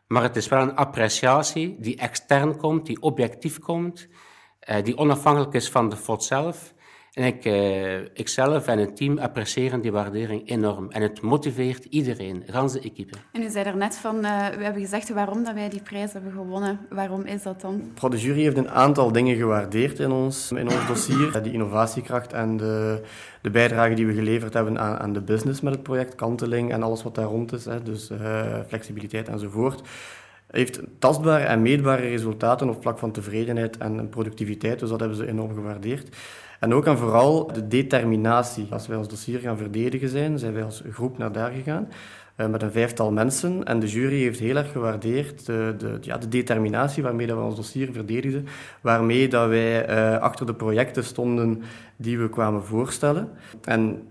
Maar 0.08 0.24
het 0.24 0.36
is 0.36 0.48
wel 0.48 0.62
een 0.62 0.76
appreciatie 0.76 1.76
die 1.80 1.98
extern 1.98 2.58
komt, 2.58 2.86
die 2.86 3.02
objectief 3.02 3.60
komt, 3.60 4.08
uh, 4.70 4.84
die 4.84 4.98
onafhankelijk 4.98 5.54
is 5.54 5.70
van 5.70 5.90
de 5.90 5.98
FOD 5.98 6.24
zelf. 6.24 6.74
En 7.18 7.24
ik, 7.24 7.46
uh, 7.46 8.00
ikzelf 8.14 8.68
en 8.68 8.80
het 8.80 8.96
team 8.96 9.18
appreciëren 9.18 9.82
die 9.82 9.92
waardering 9.92 10.50
enorm. 10.50 10.92
En 10.92 11.02
het 11.02 11.22
motiveert 11.22 11.86
iedereen, 11.86 12.44
gans 12.48 12.74
de 12.74 12.80
equipe. 12.80 13.18
En 13.32 13.42
u 13.42 13.50
zei 13.50 13.66
er 13.66 13.78
net 13.78 13.96
van, 13.96 14.16
uh, 14.16 14.48
we 14.48 14.64
hebben 14.64 14.82
gezegd 14.82 15.10
waarom 15.10 15.44
dat 15.44 15.54
wij 15.54 15.70
die 15.70 15.82
prijs 15.82 16.14
hebben 16.14 16.32
gewonnen. 16.32 16.80
Waarom 16.90 17.26
is 17.26 17.44
dat 17.44 17.62
dan? 17.62 17.92
De 18.10 18.18
jury 18.18 18.42
heeft 18.42 18.58
een 18.58 18.70
aantal 18.70 19.12
dingen 19.12 19.36
gewaardeerd 19.36 20.00
in 20.00 20.12
ons, 20.12 20.52
in 20.52 20.70
ons 20.70 20.88
dossier. 20.88 21.42
Die 21.44 21.54
innovatiekracht 21.54 22.34
en 22.34 22.58
de, 22.58 23.02
de 23.42 23.50
bijdrage 23.50 23.94
die 23.94 24.08
we 24.08 24.14
geleverd 24.14 24.54
hebben 24.54 24.80
aan, 24.80 24.98
aan, 24.98 25.14
de 25.14 25.22
business 25.22 25.62
met 25.62 25.74
het 25.74 25.84
project, 25.84 26.16
kanteling 26.16 26.72
en 26.72 26.84
alles 26.84 27.04
wat 27.04 27.16
daar 27.16 27.26
rond 27.26 27.54
is. 27.54 27.66
Hè, 27.66 27.84
dus 27.84 28.12
uh, 28.12 28.46
flexibiliteit 28.68 29.28
enzovoort 29.28 29.82
heeft 30.48 30.80
tastbare 31.00 31.44
en 31.44 31.62
meetbare 31.62 32.08
resultaten 32.08 32.70
op 32.70 32.82
vlak 32.82 32.98
van 32.98 33.12
tevredenheid 33.12 33.78
en 33.78 34.10
productiviteit. 34.10 34.80
Dus 34.80 34.90
dat 34.90 35.00
hebben 35.00 35.18
ze 35.18 35.28
enorm 35.28 35.54
gewaardeerd. 35.54 36.10
En 36.60 36.74
ook 36.74 36.86
en 36.86 36.98
vooral 36.98 37.48
de 37.54 37.68
determinatie. 37.68 38.68
Als 38.70 38.88
wij 38.88 38.98
ons 38.98 39.08
dossier 39.08 39.40
gaan 39.40 39.58
verdedigen 39.58 40.10
zijn, 40.10 40.40
zijn 40.40 40.54
wij 40.54 40.64
als 40.64 40.84
groep 40.92 41.18
naar 41.18 41.32
daar 41.32 41.52
gegaan. 41.52 41.88
Uh, 42.38 42.48
met 42.48 42.62
een 42.62 42.72
vijftal 42.72 43.12
mensen. 43.12 43.64
En 43.64 43.80
de 43.80 43.88
jury 43.88 44.22
heeft 44.22 44.40
heel 44.40 44.56
erg 44.56 44.72
gewaardeerd 44.72 45.46
de, 45.46 45.76
de, 45.78 45.98
ja, 46.02 46.18
de 46.18 46.28
determinatie 46.28 47.04
waarmee 47.04 47.28
dat 47.28 47.38
we 47.38 47.44
ons 47.44 47.56
dossier 47.56 47.92
verdedigden. 47.92 48.46
Waarmee 48.82 49.28
dat 49.28 49.48
wij 49.48 49.90
uh, 49.90 50.18
achter 50.18 50.46
de 50.46 50.54
projecten 50.54 51.04
stonden 51.04 51.62
die 51.96 52.20
we 52.20 52.30
kwamen 52.30 52.64
voorstellen. 52.64 53.30
En 53.64 54.04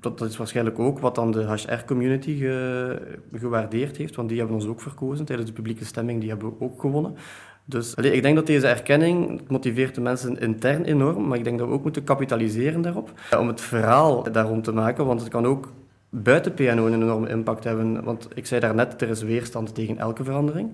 dat, 0.00 0.18
dat 0.18 0.28
is 0.28 0.36
waarschijnlijk 0.36 0.78
ook 0.78 0.98
wat 0.98 1.14
dan 1.14 1.30
de 1.30 1.52
HR-community 1.52 2.38
ge, 2.38 3.18
gewaardeerd 3.32 3.96
heeft. 3.96 4.16
Want 4.16 4.28
die 4.28 4.38
hebben 4.38 4.56
ons 4.56 4.66
ook 4.66 4.80
verkozen 4.80 5.24
tijdens 5.24 5.48
de 5.48 5.54
publieke 5.54 5.84
stemming. 5.84 6.20
Die 6.20 6.28
hebben 6.28 6.48
we 6.48 6.64
ook 6.64 6.80
gewonnen. 6.80 7.16
Dus 7.68 7.94
ik 7.94 8.22
denk 8.22 8.36
dat 8.36 8.46
deze 8.46 8.66
erkenning 8.66 9.40
motiveert 9.48 9.94
de 9.94 10.00
mensen 10.00 10.40
intern 10.40 10.84
enorm, 10.84 11.28
maar 11.28 11.38
ik 11.38 11.44
denk 11.44 11.58
dat 11.58 11.68
we 11.68 11.74
ook 11.74 11.82
moeten 11.82 12.04
kapitaliseren 12.04 12.80
daarop. 12.80 13.12
Om 13.38 13.48
het 13.48 13.60
verhaal 13.60 14.32
daarom 14.32 14.62
te 14.62 14.72
maken, 14.72 15.06
want 15.06 15.20
het 15.20 15.28
kan 15.28 15.46
ook 15.46 15.72
buiten 16.10 16.54
PNO 16.54 16.86
een 16.86 16.94
enorme 16.94 17.28
impact 17.28 17.64
hebben. 17.64 18.04
Want 18.04 18.28
ik 18.34 18.46
zei 18.46 18.60
daarnet, 18.60 19.02
er 19.02 19.08
is 19.08 19.22
weerstand 19.22 19.74
tegen 19.74 19.98
elke 19.98 20.24
verandering. 20.24 20.70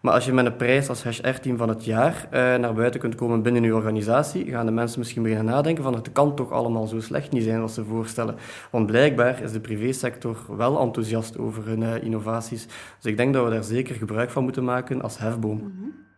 Maar 0.00 0.12
als 0.12 0.24
je 0.24 0.32
met 0.32 0.46
een 0.46 0.56
prijs 0.56 0.88
als 0.88 1.02
HR-team 1.02 1.56
van 1.56 1.68
het 1.68 1.84
jaar 1.84 2.26
eh, 2.30 2.40
naar 2.40 2.74
buiten 2.74 3.00
kunt 3.00 3.14
komen 3.14 3.42
binnen 3.42 3.62
je 3.62 3.74
organisatie, 3.74 4.50
gaan 4.50 4.66
de 4.66 4.72
mensen 4.72 4.98
misschien 4.98 5.22
beginnen 5.22 5.46
nadenken 5.46 5.82
van 5.82 5.94
het 5.94 6.12
kan 6.12 6.36
toch 6.36 6.50
allemaal 6.50 6.86
zo 6.86 7.00
slecht 7.00 7.32
niet 7.32 7.44
zijn 7.44 7.60
als 7.60 7.74
ze 7.74 7.84
voorstellen. 7.84 8.34
Want 8.70 8.86
blijkbaar 8.86 9.42
is 9.42 9.52
de 9.52 9.60
privésector 9.60 10.36
wel 10.56 10.80
enthousiast 10.80 11.38
over 11.38 11.66
hun 11.66 11.80
uh, 11.80 12.02
innovaties. 12.02 12.66
Dus 12.66 13.10
ik 13.10 13.16
denk 13.16 13.34
dat 13.34 13.44
we 13.44 13.50
daar 13.50 13.64
zeker 13.64 13.94
gebruik 13.94 14.30
van 14.30 14.42
moeten 14.42 14.64
maken 14.64 15.02
als 15.02 15.18
hefboom. 15.18 15.58
-hmm. 15.58 16.08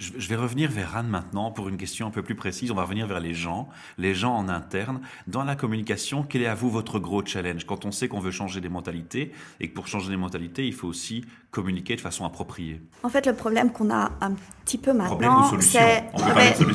Je 0.00 0.28
vais 0.28 0.36
revenir 0.36 0.70
vers 0.70 0.96
Anne 0.96 1.08
maintenant 1.08 1.50
pour 1.50 1.68
une 1.68 1.76
question 1.76 2.06
un 2.06 2.10
peu 2.10 2.22
plus 2.22 2.36
précise. 2.36 2.70
On 2.70 2.76
va 2.76 2.82
revenir 2.82 3.08
vers 3.08 3.18
les 3.18 3.34
gens, 3.34 3.68
les 3.98 4.14
gens 4.14 4.32
en 4.32 4.48
interne. 4.48 5.00
Dans 5.26 5.42
la 5.42 5.56
communication, 5.56 6.22
quel 6.22 6.42
est 6.42 6.46
à 6.46 6.54
vous 6.54 6.70
votre 6.70 7.00
gros 7.00 7.26
challenge? 7.26 7.66
Quand 7.66 7.84
on 7.84 7.90
sait 7.90 8.06
qu'on 8.06 8.20
veut 8.20 8.30
changer 8.30 8.60
des 8.60 8.68
mentalités 8.68 9.32
et 9.58 9.68
que 9.68 9.74
pour 9.74 9.88
changer 9.88 10.08
des 10.10 10.16
mentalités, 10.16 10.64
il 10.68 10.72
faut 10.72 10.86
aussi 10.86 11.24
communiquer 11.50 11.96
de 11.96 12.00
façon 12.00 12.24
appropriée. 12.24 12.80
En 13.02 13.08
fait, 13.08 13.26
le 13.26 13.34
problème 13.34 13.72
qu'on 13.72 13.90
a 13.90 14.12
un 14.20 14.34
petit 14.64 14.78
peu 14.78 14.92
maintenant, 14.92 15.50
c'est... 15.58 16.04
On, 16.14 16.22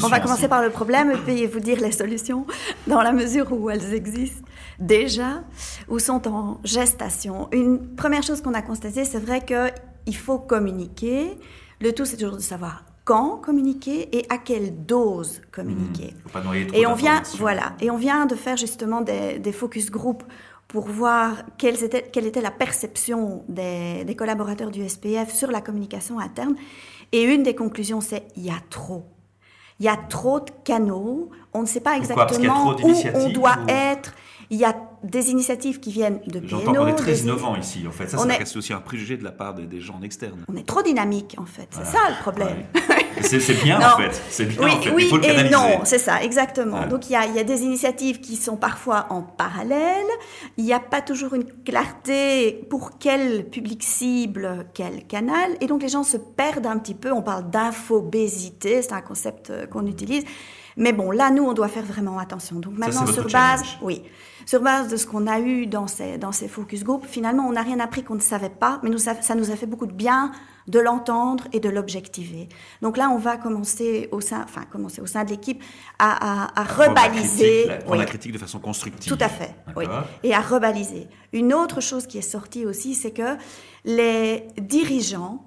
on, 0.03 0.09
va 0.09 0.19
commencer 0.19 0.49
par 0.49 0.61
le 0.61 0.69
problème 0.69 1.09
et 1.11 1.17
puis 1.17 1.45
vous 1.45 1.61
dire 1.61 1.79
les 1.79 1.93
solutions 1.93 2.45
dans 2.87 3.01
la 3.01 3.13
mesure 3.13 3.53
où 3.53 3.69
elles 3.69 3.93
existent 3.93 4.45
déjà 4.79 5.45
ou 5.87 5.97
sont 5.97 6.27
en 6.27 6.59
gestation. 6.65 7.47
Une 7.53 7.95
première 7.95 8.23
chose 8.23 8.41
qu'on 8.41 8.53
a 8.53 8.61
constatée, 8.61 9.05
c'est 9.05 9.23
vrai 9.23 9.45
qu'il 9.45 10.17
faut 10.17 10.39
communiquer. 10.39 11.37
Le 11.79 11.93
tout, 11.93 12.03
c'est 12.03 12.17
toujours 12.17 12.35
de 12.35 12.41
savoir 12.41 12.83
quand 13.03 13.37
communiquer 13.37 14.17
et 14.17 14.25
à 14.29 14.37
quelle 14.37 14.85
dose 14.85 15.41
communiquer. 15.51 16.13
Mmh, 16.33 16.73
et 16.73 16.87
on 16.87 16.93
vient, 16.93 17.21
voilà, 17.37 17.73
et 17.81 17.91
on 17.91 17.97
vient 17.97 18.25
de 18.25 18.35
faire 18.35 18.57
justement 18.57 19.01
des, 19.01 19.39
des 19.39 19.51
focus 19.51 19.91
group 19.91 20.23
pour 20.67 20.87
voir 20.87 21.43
quelle 21.57 21.81
était, 21.83 22.03
quelle 22.03 22.25
était 22.25 22.41
la 22.41 22.51
perception 22.51 23.43
des, 23.47 24.05
des, 24.05 24.15
collaborateurs 24.15 24.71
du 24.71 24.87
SPF 24.87 25.31
sur 25.31 25.51
la 25.51 25.61
communication 25.61 26.19
interne. 26.19 26.55
Et 27.11 27.23
une 27.23 27.43
des 27.43 27.53
conclusions, 27.53 28.01
c'est 28.01 28.27
il 28.35 28.43
y 28.43 28.49
a 28.49 28.59
trop. 28.69 29.05
Il 29.79 29.85
y 29.85 29.89
a 29.89 29.97
trop 29.97 30.39
de 30.39 30.49
canaux. 30.63 31.29
On 31.53 31.61
ne 31.61 31.67
sait 31.67 31.79
pas 31.79 31.97
exactement 31.97 32.75
où 32.83 32.93
on 33.13 33.29
doit 33.29 33.57
être. 33.67 34.13
Il 34.49 34.57
y 34.57 34.65
a 34.65 34.75
des 35.03 35.31
initiatives 35.31 35.79
qui 35.79 35.91
viennent 35.91 36.19
de 36.27 36.39
PNO. 36.39 36.47
J'entends 36.47 36.73
qu'on 36.73 36.87
est 36.87 36.95
très 36.95 37.17
innovant 37.17 37.55
ici, 37.55 37.85
en 37.87 37.91
fait. 37.91 38.09
Ça, 38.09 38.17
c'est 38.17 38.41
est... 38.41 38.57
aussi 38.57 38.73
un 38.73 38.79
préjugé 38.79 39.17
de 39.17 39.23
la 39.23 39.31
part 39.31 39.53
des, 39.53 39.65
des 39.65 39.81
gens 39.81 39.99
externes. 40.01 40.45
On 40.47 40.55
est 40.55 40.65
trop 40.65 40.81
dynamique, 40.81 41.35
en 41.37 41.45
fait. 41.45 41.67
C'est 41.71 41.85
ça 41.85 41.99
le 42.09 42.21
problème. 42.21 42.65
Ouais. 42.89 43.03
c'est 43.21 43.63
bien, 43.63 43.79
en 43.79 43.97
fait. 43.97 44.21
C'est 44.29 44.45
bien, 44.45 44.63
oui, 44.63 44.71
en 44.71 44.81
fait. 44.81 44.91
Oui 44.91 45.03
Il 45.03 45.09
faut 45.09 45.17
le 45.17 45.25
et 45.25 45.49
non, 45.49 45.81
c'est 45.83 45.99
ça, 45.99 46.23
exactement. 46.23 46.87
Donc, 46.87 47.09
il 47.09 47.13
y, 47.13 47.15
a, 47.15 47.25
il 47.25 47.35
y, 47.35 47.39
a, 47.39 47.43
des 47.43 47.63
initiatives 47.63 48.19
qui 48.21 48.35
sont 48.35 48.55
parfois 48.55 49.07
en 49.09 49.21
parallèle. 49.21 50.05
Il 50.57 50.63
n'y 50.63 50.73
a 50.73 50.79
pas 50.79 51.01
toujours 51.01 51.33
une 51.33 51.45
clarté 51.63 52.65
pour 52.69 52.97
quel 52.97 53.49
public 53.49 53.83
cible, 53.83 54.65
quel 54.73 55.05
canal. 55.05 55.51
Et 55.61 55.67
donc, 55.67 55.81
les 55.81 55.89
gens 55.89 56.03
se 56.03 56.17
perdent 56.17 56.67
un 56.67 56.77
petit 56.77 56.95
peu. 56.95 57.11
On 57.11 57.21
parle 57.21 57.49
d'infobésité, 57.49 58.81
c'est 58.81 58.93
un 58.93 59.01
concept 59.01 59.49
euh, 59.49 59.65
qu'on 59.67 59.85
utilise. 59.85 60.23
Mais 60.77 60.93
bon, 60.93 61.11
là, 61.11 61.29
nous, 61.29 61.43
on 61.43 61.53
doit 61.53 61.67
faire 61.67 61.83
vraiment 61.83 62.19
attention. 62.19 62.59
Donc 62.59 62.77
maintenant, 62.77 63.05
sur 63.05 63.27
base, 63.29 63.63
oui, 63.81 64.01
sur 64.45 64.61
base 64.61 64.87
de 64.89 64.97
ce 64.97 65.05
qu'on 65.05 65.27
a 65.27 65.39
eu 65.39 65.67
dans 65.67 65.87
ces, 65.87 66.17
dans 66.17 66.31
ces 66.31 66.47
focus 66.47 66.83
group, 66.83 67.05
finalement, 67.05 67.47
on 67.47 67.53
n'a 67.53 67.61
rien 67.61 67.79
appris 67.79 68.03
qu'on 68.03 68.15
ne 68.15 68.21
savait 68.21 68.49
pas, 68.49 68.79
mais 68.83 68.89
nous, 68.89 68.97
ça, 68.97 69.13
nous 69.35 69.51
a 69.51 69.55
fait 69.55 69.65
beaucoup 69.65 69.87
de 69.87 69.93
bien 69.93 70.31
de 70.67 70.79
l'entendre 70.79 71.45
et 71.51 71.59
de 71.59 71.69
l'objectiver. 71.69 72.47
Donc 72.81 72.95
là, 72.95 73.09
on 73.09 73.17
va 73.17 73.35
commencer 73.37 74.07
au 74.11 74.21
sein, 74.21 74.43
enfin, 74.43 74.63
commencer 74.71 75.01
au 75.01 75.05
sein 75.05 75.25
de 75.25 75.29
l'équipe 75.31 75.61
à, 75.99 76.45
à, 76.45 76.61
à 76.61 76.63
rebaliser. 76.63 77.65
Prendre 77.65 77.83
la, 77.83 77.91
oui. 77.91 77.97
la 77.97 78.05
critique 78.05 78.31
de 78.31 78.37
façon 78.37 78.59
constructive. 78.59 79.11
Tout 79.11 79.23
à 79.23 79.29
fait, 79.29 79.55
oui. 79.75 79.85
Et 80.23 80.33
à 80.33 80.39
rebaliser. 80.39 81.07
Une 81.33 81.53
autre 81.53 81.81
chose 81.81 82.07
qui 82.07 82.17
est 82.17 82.21
sortie 82.21 82.65
aussi, 82.65 82.95
c'est 82.95 83.11
que 83.11 83.37
les 83.83 84.47
dirigeants, 84.57 85.43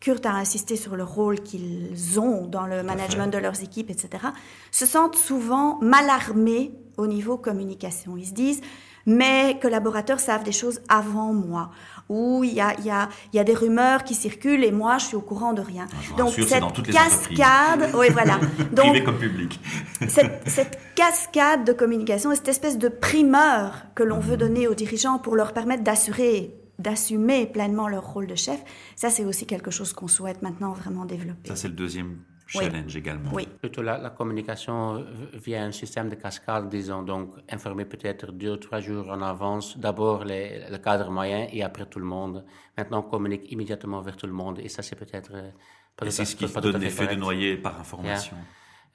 Kurt 0.00 0.24
a 0.24 0.32
insisté 0.32 0.76
sur 0.76 0.96
le 0.96 1.04
rôle 1.04 1.40
qu'ils 1.40 2.18
ont 2.18 2.46
dans 2.46 2.66
le 2.66 2.82
management 2.82 3.26
de 3.28 3.36
leurs 3.36 3.62
équipes, 3.62 3.90
etc., 3.90 4.24
se 4.70 4.86
sentent 4.86 5.16
souvent 5.16 5.78
mal 5.82 6.08
armés 6.08 6.72
au 6.96 7.06
niveau 7.06 7.36
communication. 7.36 8.16
Ils 8.16 8.26
se 8.26 8.32
disent, 8.32 8.62
mes 9.06 9.58
collaborateurs 9.60 10.20
savent 10.20 10.42
des 10.42 10.52
choses 10.52 10.80
avant 10.88 11.32
moi, 11.32 11.70
où 12.08 12.44
il 12.44 12.54
y 12.54 12.60
a, 12.60 12.78
y, 12.80 12.90
a, 12.90 13.08
y 13.32 13.38
a 13.38 13.44
des 13.44 13.54
rumeurs 13.54 14.04
qui 14.04 14.14
circulent 14.14 14.64
et 14.64 14.72
moi 14.72 14.98
je 14.98 15.06
suis 15.06 15.16
au 15.16 15.20
courant 15.20 15.52
de 15.52 15.62
rien. 15.62 15.86
Ah, 15.90 16.16
Donc 16.16 16.28
rassure, 16.28 16.48
cette 16.48 16.60
dans 16.60 16.70
toutes 16.70 16.86
les 16.86 16.92
cascade, 16.92 17.90
oui 17.94 18.06
voilà. 18.10 18.38
Donc 18.72 18.86
Privé 18.86 19.04
comme 19.04 19.18
public. 19.18 19.60
cette, 20.08 20.48
cette, 20.48 20.78
cascade 20.94 21.64
de 21.64 21.72
communication, 21.72 22.34
cette 22.34 22.48
espèce 22.48 22.76
de 22.76 22.88
primeur 22.88 23.86
que 23.94 24.02
l'on 24.02 24.18
veut 24.18 24.36
donner 24.36 24.68
aux 24.68 24.74
dirigeants 24.74 25.18
pour 25.18 25.34
leur 25.34 25.52
permettre 25.54 25.82
d'assurer 25.82 26.59
d'assumer 26.80 27.46
pleinement 27.46 27.88
leur 27.88 28.04
rôle 28.12 28.26
de 28.26 28.34
chef, 28.34 28.62
ça 28.96 29.10
c'est 29.10 29.24
aussi 29.24 29.46
quelque 29.46 29.70
chose 29.70 29.92
qu'on 29.92 30.08
souhaite 30.08 30.42
maintenant 30.42 30.72
vraiment 30.72 31.04
développer. 31.04 31.48
Ça 31.48 31.56
c'est 31.56 31.68
le 31.68 31.74
deuxième 31.74 32.18
challenge 32.50 32.96
également. 32.96 33.30
Oui. 33.32 33.46
Plutôt 33.60 33.82
la, 33.82 33.98
la, 33.98 34.10
communication 34.10 35.04
via 35.34 35.62
un 35.62 35.72
système 35.72 36.08
de 36.08 36.16
cascade, 36.16 36.68
disons, 36.68 37.02
donc 37.02 37.34
informer 37.48 37.84
peut-être 37.84 38.32
deux 38.32 38.52
ou 38.52 38.56
trois 38.56 38.80
jours 38.80 39.08
en 39.08 39.22
avance, 39.22 39.78
d'abord 39.78 40.24
le 40.24 40.76
cadre 40.78 41.10
moyen 41.10 41.46
et 41.52 41.62
après 41.62 41.86
tout 41.86 42.00
le 42.00 42.06
monde. 42.06 42.44
Maintenant, 42.76 43.00
on 43.00 43.10
communique 43.10 43.50
immédiatement 43.52 44.00
vers 44.00 44.16
tout 44.16 44.26
le 44.26 44.32
monde 44.32 44.58
et 44.58 44.68
ça 44.68 44.82
c'est 44.82 44.96
peut-être... 44.96 45.32
Uh, 45.32 46.06
et 46.06 46.10
c'est 46.10 46.24
ce 46.24 46.34
qui 46.34 46.46
donne 46.46 46.80
l'effet 46.80 47.08
de 47.08 47.14
noyer 47.14 47.56
par 47.56 47.78
information. 47.78 48.36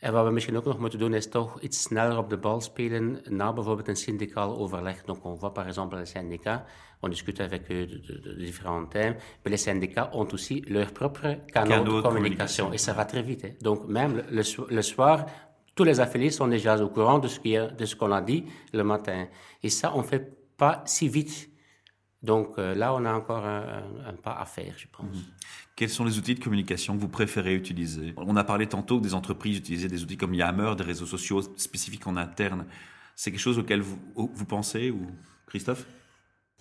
En 0.05 0.13
wat 0.13 0.25
we 0.25 0.31
misschien 0.31 0.57
ook 0.57 0.65
nog 0.65 0.79
moeten 0.79 0.99
doen, 0.99 1.13
is 1.13 1.29
toch 1.29 1.61
iets 1.61 1.81
sneller 1.81 2.17
op 2.17 2.29
de 2.29 2.37
bal 2.37 2.61
spelen 2.61 3.21
na 3.29 3.53
bijvoorbeeld 3.53 3.87
een 3.87 3.95
syndicaal 3.95 4.57
overleg. 4.57 5.03
Donc, 5.03 5.25
on 5.25 5.37
voit 5.37 5.53
par 5.53 5.67
exemple 5.67 5.97
les 5.97 6.09
syndicats, 6.09 6.63
on 6.99 7.09
discute 7.09 7.43
avec 7.43 7.71
eux 7.71 7.87
de, 7.87 7.99
de, 7.99 8.19
de 8.19 8.35
différents 8.35 8.87
thèmes, 8.89 9.15
mais 9.43 9.51
les 9.51 9.57
syndicats 9.57 10.09
ont 10.13 10.27
aussi 10.33 10.63
leur 10.67 10.91
propre 10.91 11.37
canal 11.51 11.83
de, 11.83 12.01
communication, 12.01 12.71
et 12.71 12.77
ça 12.77 12.93
va 12.93 13.05
très 13.05 13.23
vite. 13.23 13.45
Hein. 13.45 13.53
Donc, 13.61 13.87
même 13.87 14.23
le, 14.29 14.43
le, 14.69 14.81
soir, 14.81 15.25
tous 15.73 15.83
les 15.83 15.99
affiliés 15.99 16.31
sont 16.31 16.47
déjà 16.47 16.77
au 16.83 16.89
courant 16.89 17.17
de 17.17 17.27
ce 17.27 17.95
qu'on 17.95 18.09
ce 18.09 18.13
a 18.13 18.21
dit 18.21 18.45
le 18.73 18.83
matin. 18.83 19.27
Et 19.63 19.69
ça, 19.69 19.91
on 19.95 19.99
ne 20.03 20.07
fait 20.07 20.25
pas 20.55 20.83
si 20.85 21.09
vite. 21.09 21.49
Donc 22.21 22.57
euh, 22.57 22.75
là, 22.75 22.93
on 22.93 23.05
a 23.05 23.13
encore 23.13 23.45
un, 23.45 23.63
un, 23.79 24.09
un, 24.09 24.13
pas 24.13 24.33
à 24.33 24.45
faire, 24.45 24.73
je 24.77 24.87
pense. 24.87 25.05
Mm 25.05 25.21
-hmm. 25.21 25.64
Quels 25.75 25.89
sont 25.89 26.05
les 26.05 26.17
outils 26.17 26.35
de 26.35 26.43
communication 26.43 26.95
que 26.95 27.01
vous 27.01 27.09
préférez 27.09 27.53
utiliser 27.53 28.13
On 28.15 28.37
a 28.37 28.45
parlé 28.45 28.65
tantôt 28.65 28.97
que 28.99 29.03
des 29.03 29.13
entreprises 29.13 29.57
utilisaient 29.57 29.89
des 29.89 30.03
outils 30.03 30.15
comme 30.15 30.33
Yammer, 30.33 30.73
des 30.77 30.83
réseaux 30.83 31.05
sociaux 31.05 31.41
spécifiques 31.57 32.07
en 32.07 32.15
interne. 32.15 32.65
C'est 33.15 33.29
quelque 33.31 33.41
chose 33.41 33.59
auquel 33.59 33.81
vous, 33.81 33.99
vous 34.15 34.45
pensez 34.45 34.89
ou 34.89 35.07
Christophe 35.45 35.85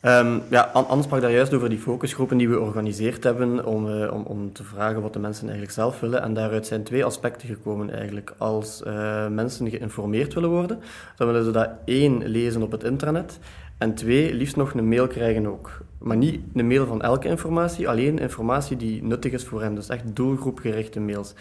Um, 0.06 0.42
ja, 0.50 0.60
Anne 0.60 1.02
sprak 1.02 1.20
daar 1.20 1.32
juist 1.32 1.54
over 1.54 1.68
die 1.68 1.78
focusgroepen 1.78 2.36
die 2.36 2.48
we 2.48 2.54
georganiseerd 2.54 3.24
hebben 3.24 3.66
om, 3.66 3.88
uh, 3.88 4.12
om, 4.12 4.22
om 4.22 4.52
te 4.52 4.64
vragen 4.64 5.02
wat 5.02 5.12
de 5.12 5.18
mensen 5.18 5.42
eigenlijk 5.42 5.72
zelf 5.72 6.00
willen. 6.00 6.22
En 6.22 6.34
daaruit 6.34 6.66
zijn 6.66 6.82
twee 6.82 7.04
aspecten 7.04 7.48
gekomen 7.48 7.90
eigenlijk. 7.90 8.34
Als 8.38 8.82
uh, 8.86 9.28
mensen 9.28 9.70
geïnformeerd 9.70 10.34
willen 10.34 10.50
worden, 10.50 10.80
dan 11.16 11.26
willen 11.26 11.44
ze 11.44 11.50
dat 11.50 11.70
één 11.84 12.26
lezen 12.28 12.62
op 12.62 12.72
het 12.72 12.84
internet 12.84 13.38
en 13.84 13.94
twee, 13.94 14.34
liefst 14.34 14.56
nog 14.56 14.74
een 14.74 14.88
mail 14.88 15.06
krijgen 15.06 15.46
ook. 15.46 15.80
Maar 15.98 16.16
niet 16.16 16.40
een 16.54 16.66
mail 16.66 16.86
van 16.86 17.02
elke 17.02 17.28
informatie, 17.28 17.88
alleen 17.88 18.18
informatie 18.18 18.76
die 18.76 19.02
nuttig 19.02 19.32
is 19.32 19.44
voor 19.44 19.62
hen. 19.62 19.74
Dus 19.74 19.88
echt 19.88 20.16
doelgroepgerichte 20.16 21.00
mails. 21.00 21.34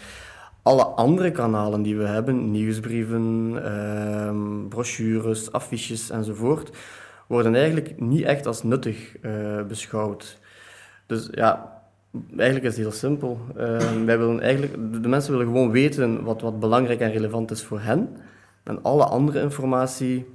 Alle 0.62 0.84
andere 0.84 1.30
kanalen 1.30 1.82
die 1.82 1.96
we 1.96 2.04
hebben, 2.04 2.50
nieuwsbrieven, 2.50 3.52
uh, 3.54 4.68
brochures, 4.68 5.52
affiches 5.52 6.10
enzovoort, 6.10 6.70
worden 7.26 7.54
eigenlijk 7.54 8.00
niet 8.00 8.24
echt 8.24 8.46
als 8.46 8.62
nuttig 8.62 9.16
uh, 9.22 9.62
beschouwd. 9.68 10.38
Dus 11.06 11.28
ja, 11.32 11.82
eigenlijk 12.36 12.66
is 12.66 12.76
het 12.76 12.86
heel 12.86 12.98
simpel. 12.98 13.38
Uh, 13.56 13.78
wij 14.04 14.18
willen 14.18 14.40
eigenlijk, 14.40 15.02
de 15.02 15.08
mensen 15.08 15.32
willen 15.32 15.46
gewoon 15.46 15.70
weten 15.70 16.24
wat, 16.24 16.40
wat 16.40 16.60
belangrijk 16.60 17.00
en 17.00 17.12
relevant 17.12 17.50
is 17.50 17.62
voor 17.62 17.80
hen. 17.80 18.16
En 18.62 18.82
alle 18.82 19.04
andere 19.04 19.40
informatie 19.40 20.26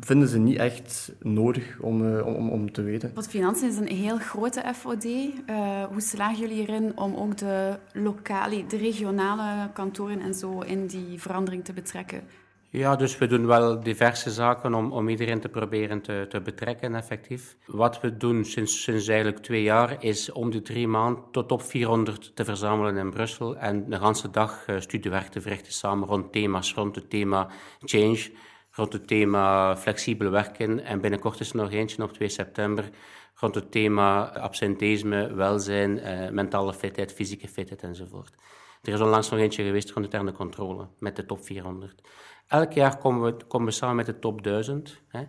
vinden 0.00 0.28
ze 0.28 0.38
niet 0.38 0.58
echt 0.58 1.12
nodig 1.20 1.78
om, 1.80 2.02
uh, 2.02 2.26
om, 2.26 2.50
om 2.50 2.72
te 2.72 2.82
weten. 2.82 3.10
Want 3.14 3.28
financiën 3.28 3.68
is 3.68 3.76
een 3.76 3.96
heel 3.96 4.18
grote 4.18 4.62
FOD. 4.74 5.04
Uh, 5.04 5.84
hoe 5.84 6.00
slagen 6.00 6.38
jullie 6.38 6.60
erin 6.60 6.98
om 6.98 7.14
ook 7.14 7.36
de 7.36 7.78
lokale, 7.92 8.66
de 8.66 8.76
regionale 8.76 9.70
kantoren 9.72 10.20
en 10.20 10.34
zo 10.34 10.60
in 10.60 10.86
die 10.86 11.20
verandering 11.20 11.64
te 11.64 11.72
betrekken? 11.72 12.22
Ja, 12.70 12.96
dus 12.96 13.18
we 13.18 13.26
doen 13.26 13.46
wel 13.46 13.80
diverse 13.80 14.30
zaken 14.30 14.74
om, 14.74 14.92
om 14.92 15.08
iedereen 15.08 15.40
te 15.40 15.48
proberen 15.48 16.00
te, 16.00 16.26
te 16.28 16.40
betrekken, 16.40 16.94
effectief. 16.94 17.56
Wat 17.66 18.00
we 18.00 18.16
doen 18.16 18.44
sinds, 18.44 18.82
sinds 18.82 19.08
eigenlijk 19.08 19.42
twee 19.42 19.62
jaar 19.62 20.04
is 20.04 20.32
om 20.32 20.50
de 20.50 20.62
drie 20.62 20.88
maanden 20.88 21.22
tot 21.30 21.52
op 21.52 21.62
400 21.62 22.36
te 22.36 22.44
verzamelen 22.44 22.96
in 22.96 23.10
Brussel 23.10 23.56
en 23.56 23.90
de 23.90 23.98
hele 23.98 24.30
dag 24.30 24.68
uh, 24.68 24.80
studiewerk 24.80 25.26
te 25.26 25.40
verrichten 25.40 25.72
samen 25.72 26.08
rond 26.08 26.32
thema's, 26.32 26.74
rond 26.74 26.94
het 26.94 27.10
thema 27.10 27.48
change, 27.80 28.30
rond 28.78 28.92
het 28.92 29.06
thema 29.06 29.76
flexibel 29.76 30.30
werken 30.30 30.84
en 30.84 31.00
binnenkort 31.00 31.40
is 31.40 31.50
er 31.50 31.56
nog 31.56 31.72
eentje 31.72 32.02
op 32.02 32.12
2 32.12 32.28
september 32.28 32.90
rond 33.34 33.54
het 33.54 33.70
thema 33.70 34.38
absenteïsme, 34.38 35.34
welzijn, 35.34 35.98
uh, 35.98 36.30
mentale 36.30 36.74
fitheid, 36.74 37.12
fysieke 37.12 37.48
fitheid 37.48 37.82
enzovoort. 37.82 38.34
Er 38.82 38.92
is 38.92 39.00
onlangs 39.00 39.30
nog 39.30 39.40
eentje 39.40 39.64
geweest 39.64 39.90
rond 39.90 40.04
interne 40.04 40.32
controle 40.32 40.88
met 40.98 41.16
de 41.16 41.26
top 41.26 41.44
400. 41.44 42.02
Elk 42.46 42.72
jaar 42.72 42.98
komen 42.98 43.22
we, 43.22 43.44
komen 43.46 43.66
we 43.66 43.72
samen 43.72 43.96
met 43.96 44.06
de 44.06 44.18
top 44.18 44.42
1000. 44.42 45.00
Hè, 45.08 45.22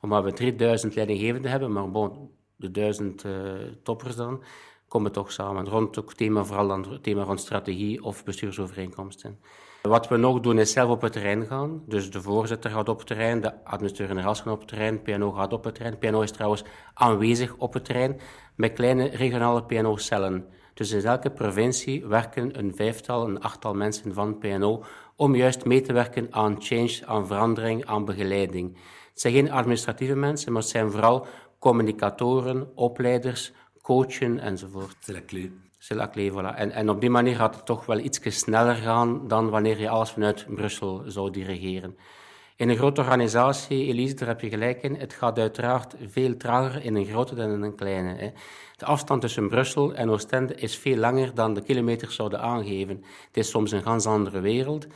omdat 0.00 0.24
we 0.24 0.32
3000 0.32 0.94
leidinggevenden 0.94 1.50
hebben, 1.50 1.72
maar 1.72 1.90
bon, 1.90 2.30
de 2.56 2.70
1000 2.70 3.24
uh, 3.24 3.32
toppers 3.82 4.16
dan, 4.16 4.42
komen 4.88 5.08
we 5.08 5.14
toch 5.14 5.32
samen. 5.32 5.68
Rond 5.68 5.96
het 5.96 6.16
thema, 6.16 6.44
vooral 6.44 6.68
dan 6.68 6.92
het 6.92 7.02
thema 7.02 7.22
rond 7.22 7.40
strategie 7.40 8.02
of 8.02 8.24
bestuursovereenkomsten. 8.24 9.40
Wat 9.86 10.08
we 10.08 10.16
nog 10.16 10.40
doen 10.40 10.58
is 10.58 10.72
zelf 10.72 10.90
op 10.90 11.00
het 11.00 11.12
terrein 11.12 11.46
gaan. 11.46 11.82
Dus 11.86 12.10
de 12.10 12.22
voorzitter 12.22 12.70
gaat 12.70 12.88
op 12.88 12.98
het 12.98 13.06
terrein, 13.06 13.40
de 13.40 13.64
administrateur-generaal 13.64 14.34
gaat 14.34 14.46
op 14.46 14.58
het 14.58 14.68
terrein, 14.68 15.02
PNO 15.02 15.30
gaat 15.30 15.52
op 15.52 15.64
het 15.64 15.74
terrein. 15.74 15.98
PNO 15.98 16.20
is 16.20 16.30
trouwens 16.30 16.64
aanwezig 16.94 17.54
op 17.56 17.72
het 17.72 17.84
terrein 17.84 18.20
met 18.54 18.72
kleine 18.72 19.08
regionale 19.08 19.64
PNO-cellen. 19.64 20.46
Dus 20.74 20.90
in 20.90 21.04
elke 21.04 21.30
provincie 21.30 22.06
werken 22.06 22.58
een 22.58 22.74
vijftal, 22.74 23.28
een 23.28 23.40
achttal 23.40 23.74
mensen 23.74 24.14
van 24.14 24.38
PNO 24.38 24.84
om 25.16 25.34
juist 25.34 25.64
mee 25.64 25.80
te 25.80 25.92
werken 25.92 26.26
aan 26.30 26.56
change, 26.58 27.00
aan 27.04 27.26
verandering, 27.26 27.84
aan 27.84 28.04
begeleiding. 28.04 28.78
Het 29.10 29.20
zijn 29.20 29.34
geen 29.34 29.50
administratieve 29.50 30.14
mensen, 30.14 30.52
maar 30.52 30.62
het 30.62 30.70
zijn 30.70 30.90
vooral 30.90 31.26
communicatoren, 31.58 32.70
opleiders, 32.74 33.52
coachen 33.82 34.38
enzovoort. 34.38 34.96
Voilà. 35.94 36.54
En, 36.54 36.70
en 36.70 36.90
op 36.90 37.00
die 37.00 37.10
manier 37.10 37.36
gaat 37.36 37.54
het 37.54 37.66
toch 37.66 37.86
wel 37.86 37.98
iets 37.98 38.20
sneller 38.22 38.74
gaan 38.74 39.28
dan 39.28 39.50
wanneer 39.50 39.80
je 39.80 39.88
alles 39.88 40.10
vanuit 40.10 40.46
Brussel 40.48 41.02
zou 41.06 41.30
dirigeren. 41.30 41.96
In 42.56 42.68
een 42.68 42.76
grote 42.76 43.00
organisatie, 43.00 43.86
Elise, 43.86 44.14
daar 44.14 44.28
heb 44.28 44.40
je 44.40 44.48
gelijk 44.48 44.82
in, 44.82 44.94
het 44.94 45.12
gaat 45.12 45.38
uiteraard 45.38 45.94
veel 46.06 46.36
trager 46.36 46.84
in 46.84 46.94
een 46.94 47.04
grote 47.04 47.34
dan 47.34 47.50
in 47.50 47.62
een 47.62 47.74
kleine. 47.74 48.14
Hè. 48.14 48.30
De 48.76 48.84
afstand 48.84 49.20
tussen 49.20 49.48
Brussel 49.48 49.94
en 49.94 50.10
Oostende 50.10 50.54
is 50.54 50.76
veel 50.76 50.96
langer 50.96 51.34
dan 51.34 51.54
de 51.54 51.62
kilometers 51.62 52.14
zouden 52.14 52.40
aangeven. 52.40 53.04
Het 53.26 53.36
is 53.36 53.50
soms 53.50 53.72
een 53.72 53.82
ganz 53.82 54.06
andere 54.06 54.40
wereld. 54.40 54.86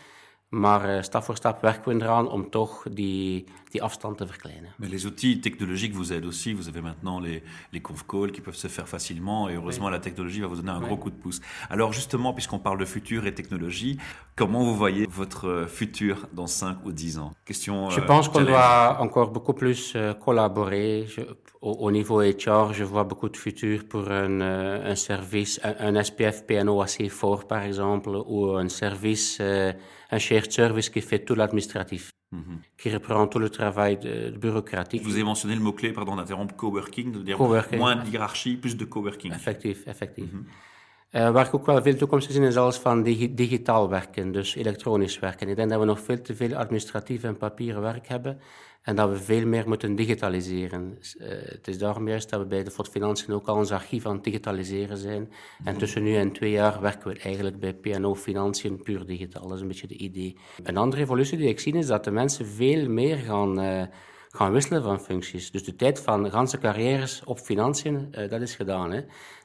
Maar 0.50 0.96
uh, 0.96 1.02
stap 1.02 1.22
voor 1.22 1.36
stap 1.36 1.62
werken 1.62 1.96
we 1.96 2.04
eraan 2.04 2.28
om 2.28 2.50
toch 2.50 2.86
die, 2.90 3.44
die 3.70 3.82
afstand 3.82 4.16
te 4.16 4.26
verkleinen. 4.26 4.74
Mais 4.76 4.90
les 4.90 5.04
outils 5.04 5.40
technologiques 5.40 5.94
vous 5.94 6.12
aident 6.12 6.26
aussi. 6.26 6.54
Vous 6.54 6.68
avez 6.68 6.82
maintenant 6.82 7.20
les, 7.20 7.42
les 7.72 7.80
conf 7.80 8.04
calls 8.06 8.32
qui 8.32 8.40
peuvent 8.40 8.56
se 8.56 8.66
faire 8.68 8.88
facilement 8.88 9.48
et 9.48 9.54
heureusement 9.54 9.86
oui. 9.86 9.92
la 9.92 10.00
technologie 10.00 10.40
va 10.40 10.48
vous 10.48 10.56
donner 10.56 10.70
un 10.70 10.80
oui. 10.80 10.86
gros 10.86 10.96
coup 10.96 11.10
de 11.10 11.14
pouce. 11.14 11.40
Alors 11.68 11.92
justement, 11.92 12.32
puisqu'on 12.32 12.58
parle 12.58 12.78
de 12.78 12.84
futur 12.84 13.26
et 13.26 13.34
technologie, 13.34 13.98
comment 14.34 14.64
vous 14.64 14.74
voyez 14.74 15.06
votre 15.06 15.66
futur 15.68 16.26
dans 16.32 16.48
5 16.48 16.78
ou 16.84 16.90
10 16.90 17.18
ans? 17.18 17.30
Question. 17.44 17.90
Je 17.90 18.00
euh, 18.00 18.04
pense 18.04 18.28
qu'on 18.28 18.42
doit 18.42 18.96
encore 19.00 19.30
beaucoup 19.30 19.54
plus 19.54 19.92
euh, 19.94 20.14
collaborer. 20.14 21.06
Je, 21.06 21.20
au, 21.60 21.72
au, 21.72 21.90
niveau 21.90 22.20
HR, 22.22 22.72
je 22.72 22.84
vois 22.84 23.04
beaucoup 23.04 23.28
de 23.28 23.36
futur 23.36 23.84
pour 23.86 24.10
un, 24.10 24.40
euh, 24.40 24.92
un 24.92 24.94
service, 24.94 25.60
un, 25.62 25.94
un, 25.94 26.02
SPF 26.02 26.46
PNO 26.46 26.80
assez 26.80 27.08
fort 27.08 27.46
par 27.46 27.62
exemple, 27.62 28.10
ou 28.26 28.56
un 28.56 28.68
service, 28.68 29.38
euh, 29.40 29.72
un 30.10 30.18
shared 30.18 30.50
service 30.50 30.88
qui 30.90 31.00
fait 31.02 31.20
tout 31.20 31.34
l'administratif. 31.34 32.12
Mm 32.32 32.42
-hmm. 32.42 32.58
qui 32.80 32.88
reprend 32.96 33.26
tout 33.32 33.40
le 33.46 33.50
travail 33.60 33.94
de, 34.06 34.12
de 34.34 34.38
bureaucratique. 34.44 35.02
Vous 35.02 35.16
avez 35.18 35.28
mentionné 35.32 35.54
le 35.60 35.64
mot-clé, 35.66 35.88
pardon 35.98 36.14
d'interrompre, 36.18 36.54
coworking, 36.62 37.08
de 37.16 37.20
dire 37.26 37.36
coworking. 37.36 37.78
moins 37.84 37.96
de 38.00 38.04
hiërarchie, 38.08 38.56
plus 38.62 38.74
de 38.82 38.86
coworking. 38.94 39.32
Effectief, 39.40 39.78
effectief. 39.94 40.30
Mm 40.32 40.40
-hmm. 40.40 41.18
uh, 41.18 41.30
waar 41.34 41.46
ik 41.48 41.54
ook 41.54 41.66
wel 41.66 41.82
veel 41.82 41.96
toekomst 42.02 42.32
zien 42.32 42.46
is 42.52 42.56
alles 42.62 42.78
van 42.86 42.96
digi 43.02 43.26
digitaal 43.42 43.84
werken, 43.98 44.26
dus 44.38 44.48
elektronisch 44.62 45.18
werken? 45.26 45.48
Ik 45.48 45.56
denk 45.56 45.70
dat 45.70 45.80
we 45.80 45.86
nog 45.94 46.00
veel 46.00 46.20
te 46.28 46.34
veel 46.40 46.54
administratief 46.62 47.20
en 47.30 47.36
papieren 47.46 47.82
werk 47.92 48.06
hebben 48.14 48.34
en 48.82 48.96
dat 48.96 49.10
we 49.10 49.16
veel 49.16 49.46
meer 49.46 49.68
moeten 49.68 49.94
digitaliseren. 49.94 50.98
Uh, 51.18 51.28
het 51.28 51.68
is 51.68 51.78
daarom 51.78 52.08
juist 52.08 52.30
dat 52.30 52.40
we 52.40 52.46
bij 52.46 52.64
de 52.64 52.70
Fort 52.70 52.88
Financiën 52.88 53.34
ook 53.34 53.46
al 53.46 53.56
ons 53.56 53.72
archief 53.72 54.06
aan 54.06 54.14
het 54.14 54.24
digitaliseren 54.24 54.96
zijn. 54.96 55.32
En 55.64 55.76
tussen 55.76 56.02
nu 56.02 56.16
en 56.16 56.32
twee 56.32 56.50
jaar 56.50 56.80
werken 56.80 57.12
we 57.12 57.18
eigenlijk 57.18 57.60
bij 57.60 57.74
PNO 57.74 58.14
Financiën 58.14 58.82
puur 58.82 59.06
digitaal. 59.06 59.42
Dat 59.42 59.56
is 59.56 59.60
een 59.60 59.68
beetje 59.68 59.86
de 59.86 59.96
idee. 59.96 60.36
Een 60.62 60.76
andere 60.76 61.02
evolutie 61.02 61.38
die 61.38 61.48
ik 61.48 61.60
zie 61.60 61.76
is 61.76 61.86
dat 61.86 62.04
de 62.04 62.10
mensen 62.10 62.46
veel 62.46 62.88
meer 62.88 63.16
gaan, 63.16 63.60
uh, 63.64 63.82
gaan 64.28 64.52
wisselen 64.52 64.82
van 64.82 65.00
functies. 65.00 65.50
Dus 65.50 65.64
de 65.64 65.76
tijd 65.76 66.00
van 66.00 66.30
ganse 66.30 66.58
carrières 66.58 67.24
op 67.24 67.38
financiën, 67.38 68.08
uh, 68.18 68.30
dat 68.30 68.40
is 68.40 68.54
gedaan. 68.54 68.92
Hè. 68.92 69.00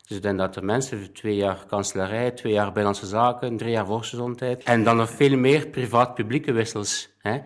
Dus 0.07 0.17
ik 0.17 0.23
denk 0.23 0.37
dat 0.37 0.53
de 0.53 0.61
mensen 0.61 1.13
twee 1.13 1.35
jaar 1.35 1.65
kanselarij, 1.67 2.31
twee 2.31 2.53
jaar 2.53 2.65
binnenlandse 2.65 3.05
zaken, 3.05 3.57
drie 3.57 3.71
jaar 3.71 3.85
volksgezondheid 3.85 4.63
en 4.63 4.83
dan 4.83 4.97
nog 4.97 5.09
veel 5.09 5.37
meer 5.37 5.67
privaat-publieke 5.67 6.51
wissels. 6.51 7.09
Hè. 7.19 7.39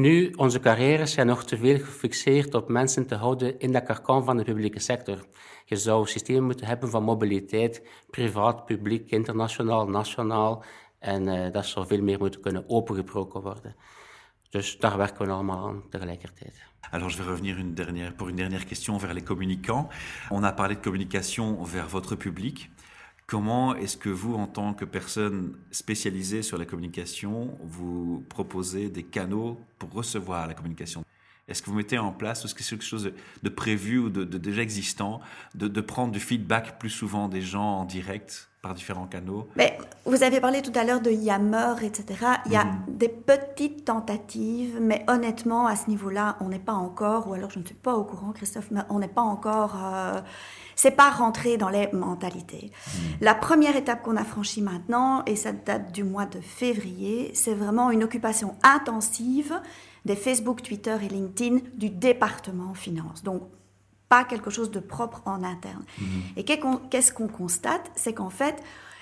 Nu, 0.00 0.32
onze 0.36 0.60
carrières 0.60 1.12
zijn 1.12 1.26
nog 1.26 1.44
te 1.44 1.56
veel 1.56 1.78
gefixeerd 1.78 2.54
op 2.54 2.68
mensen 2.68 3.06
te 3.06 3.14
houden 3.14 3.58
in 3.58 3.72
de 3.72 3.82
karkan 3.82 4.24
van 4.24 4.36
de 4.36 4.44
publieke 4.44 4.78
sector. 4.78 5.26
Je 5.64 5.76
zou 5.76 6.00
een 6.00 6.08
systeem 6.08 6.42
moeten 6.42 6.66
hebben 6.66 6.90
van 6.90 7.02
mobiliteit, 7.02 7.82
privaat, 8.10 8.64
publiek, 8.64 9.10
internationaal, 9.10 9.88
nationaal. 9.88 10.64
En 10.98 11.26
uh, 11.26 11.52
dat 11.52 11.66
zou 11.66 11.86
veel 11.86 12.02
meer 12.02 12.18
moeten 12.18 12.40
kunnen 12.40 12.64
opengebroken 12.68 13.42
worden. 13.42 13.76
Dus 14.50 14.78
daar 14.78 14.96
werken 14.96 15.26
we 15.26 15.32
allemaal 15.32 15.68
aan 15.68 15.82
tegelijkertijd. 15.90 16.62
Alors, 16.90 17.10
je 17.10 17.16
vais 17.16 17.28
revenir 17.28 17.58
une 17.58 17.74
dernière, 17.74 18.12
pour 18.12 18.28
une 18.28 18.36
dernière 18.36 18.64
question 18.64 18.98
vers 18.98 19.12
les 19.12 19.22
communicants. 19.22 19.94
On 20.30 20.44
a 20.44 20.52
parlé 20.52 20.74
de 20.74 20.80
communication 20.80 21.66
vers 21.66 21.88
votre 21.88 22.16
public. 22.16 22.70
Comment 23.30 23.76
est-ce 23.76 23.96
que 23.96 24.08
vous, 24.08 24.34
en 24.34 24.48
tant 24.48 24.74
que 24.74 24.84
personne 24.84 25.56
spécialisée 25.70 26.42
sur 26.42 26.58
la 26.58 26.64
communication, 26.64 27.56
vous 27.62 28.24
proposez 28.28 28.88
des 28.88 29.04
canaux 29.04 29.56
pour 29.78 29.92
recevoir 29.92 30.48
la 30.48 30.54
communication? 30.54 31.04
Est-ce 31.50 31.62
que 31.62 31.70
vous 31.70 31.76
mettez 31.76 31.98
en 31.98 32.12
place, 32.12 32.44
est-ce 32.44 32.54
que 32.54 32.62
c'est 32.62 32.76
quelque 32.76 32.84
chose 32.84 33.12
de, 33.42 33.48
prévu 33.48 33.98
ou 33.98 34.08
de, 34.08 34.24
déjà 34.24 34.62
existant, 34.62 35.20
de, 35.54 35.80
prendre 35.80 36.12
du 36.12 36.20
feedback 36.20 36.78
plus 36.78 36.90
souvent 36.90 37.28
des 37.28 37.42
gens 37.42 37.80
en 37.80 37.84
direct 37.84 38.48
par 38.62 38.74
différents 38.74 39.06
canaux? 39.06 39.48
Mais 39.56 39.76
Vous 40.04 40.22
avez 40.22 40.40
parlé 40.40 40.62
tout 40.62 40.72
à 40.78 40.84
l'heure 40.84 41.00
de 41.00 41.10
Yammer, 41.10 41.74
etc. 41.82 42.04
Il 42.46 42.52
y 42.52 42.56
a 42.56 42.64
mhm. 42.64 42.84
des 42.88 43.08
petites 43.08 43.84
tentatives, 43.84 44.78
mais 44.80 45.04
honnêtement, 45.08 45.66
à 45.66 45.74
ce 45.74 45.90
niveau-là, 45.90 46.36
on 46.40 46.48
n'est 46.48 46.60
pas 46.60 46.74
encore, 46.74 47.28
ou 47.28 47.34
alors 47.34 47.50
je 47.50 47.58
ne 47.58 47.64
suis 47.64 47.74
pas 47.74 47.94
au 47.94 48.04
courant, 48.04 48.30
Christophe, 48.30 48.70
mais 48.70 48.82
on 48.88 49.00
n'est 49.00 49.08
pas 49.08 49.22
encore... 49.22 49.76
Euh, 49.82 50.20
c'est 50.76 50.92
pas 50.92 51.10
rentré 51.10 51.58
dans 51.58 51.68
les 51.68 51.88
mentalités. 51.92 52.72
Hmm. 52.86 52.98
La 53.20 53.34
première 53.34 53.76
étape 53.76 54.02
qu'on 54.02 54.16
a 54.16 54.24
franchie 54.24 54.62
maintenant, 54.62 55.22
et 55.26 55.36
ça 55.36 55.52
date 55.52 55.92
du 55.92 56.04
mois 56.04 56.24
de 56.24 56.40
février, 56.40 57.32
c'est 57.34 57.52
vraiment 57.52 57.90
une 57.90 58.02
occupation 58.02 58.54
intensive 58.62 59.60
des 60.04 60.16
Facebook, 60.16 60.62
Twitter 60.62 60.96
et 61.02 61.08
LinkedIn 61.08 61.58
du 61.74 61.90
département 61.90 62.74
finance. 62.74 63.22
Donc, 63.22 63.42
pas 64.08 64.24
quelque 64.24 64.50
chose 64.50 64.70
de 64.70 64.80
propre 64.80 65.22
en 65.24 65.44
interne. 65.44 65.84
Hmm. 65.98 66.04
Et 66.36 66.44
qu'est-ce 66.44 67.12
qu'on 67.12 67.28
constate? 67.28 67.90
C'est 67.94 68.12
qu'en 68.12 68.30
fait, 68.30 68.56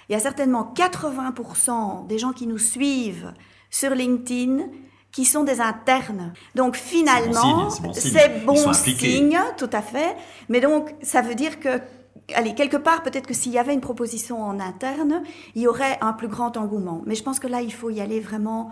il 0.08 0.12
y 0.12 0.16
a 0.16 0.20
certainement 0.20 0.72
80% 0.76 2.06
des 2.06 2.18
gens 2.18 2.32
qui 2.32 2.46
nous 2.46 2.58
suivent 2.58 3.32
sur 3.70 3.94
LinkedIn 3.94 4.64
qui 5.12 5.24
sont 5.24 5.44
des 5.44 5.60
internes. 5.60 6.32
Donc 6.54 6.76
finalement, 6.76 7.70
c'est 7.92 8.44
bon, 8.44 8.72
signe, 8.72 9.40
tout 9.56 9.70
à 9.72 9.82
fait. 9.82 10.16
Mais 10.48 10.60
donc 10.60 10.94
ça 11.02 11.22
veut 11.22 11.34
dire 11.34 11.60
que, 11.60 11.80
allez, 12.34 12.54
quelque 12.54 12.76
part, 12.76 13.02
peut-être 13.02 13.26
que 13.26 13.34
s'il 13.34 13.52
y 13.52 13.58
avait 13.58 13.74
une 13.74 13.80
proposition 13.80 14.42
en 14.42 14.60
interne, 14.60 15.22
il 15.54 15.62
y 15.62 15.66
aurait 15.66 15.98
un 16.00 16.12
plus 16.12 16.28
grand 16.28 16.56
engouement. 16.56 17.02
Mais 17.06 17.14
je 17.14 17.22
pense 17.22 17.40
que 17.40 17.46
là, 17.46 17.62
il 17.62 17.72
faut 17.72 17.90
y 17.90 18.00
aller 18.00 18.20
vraiment 18.20 18.70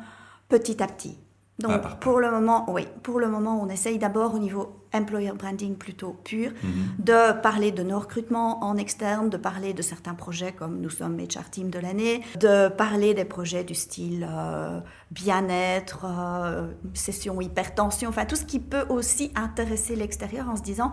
petit 0.48 0.82
à 0.82 0.86
petit. 0.86 1.18
Donc 1.58 1.80
ah, 1.84 1.96
pour 2.00 2.20
le 2.20 2.30
moment, 2.30 2.70
oui, 2.70 2.86
pour 3.02 3.18
le 3.18 3.28
moment, 3.28 3.58
on 3.62 3.68
essaye 3.68 3.98
d'abord 3.98 4.34
au 4.34 4.38
niveau 4.38 4.76
employer 4.92 5.32
branding 5.32 5.76
plutôt 5.76 6.12
pur, 6.12 6.50
mhm. 6.62 6.70
de 6.98 7.40
parler 7.40 7.72
de 7.72 7.82
nos 7.82 7.98
recrutements 7.98 8.62
en 8.62 8.76
externe, 8.76 9.30
de 9.30 9.36
parler 9.38 9.72
de 9.72 9.80
certains 9.82 10.14
projets 10.14 10.52
comme 10.52 10.80
nous 10.80 10.90
sommes 10.90 11.18
HR 11.18 11.50
Team 11.50 11.70
de 11.70 11.78
l'année, 11.78 12.22
de 12.38 12.68
parler 12.68 13.14
des 13.14 13.24
projets 13.24 13.64
du 13.64 13.74
style 13.74 14.26
euh, 14.30 14.80
bien-être, 15.10 16.04
euh, 16.04 16.68
session 16.92 17.40
hypertension, 17.40 18.10
enfin 18.10 18.26
tout 18.26 18.36
ce 18.36 18.44
qui 18.44 18.60
peut 18.60 18.84
aussi 18.90 19.32
intéresser 19.34 19.96
l'extérieur 19.96 20.50
en 20.50 20.56
se 20.56 20.62
disant, 20.62 20.92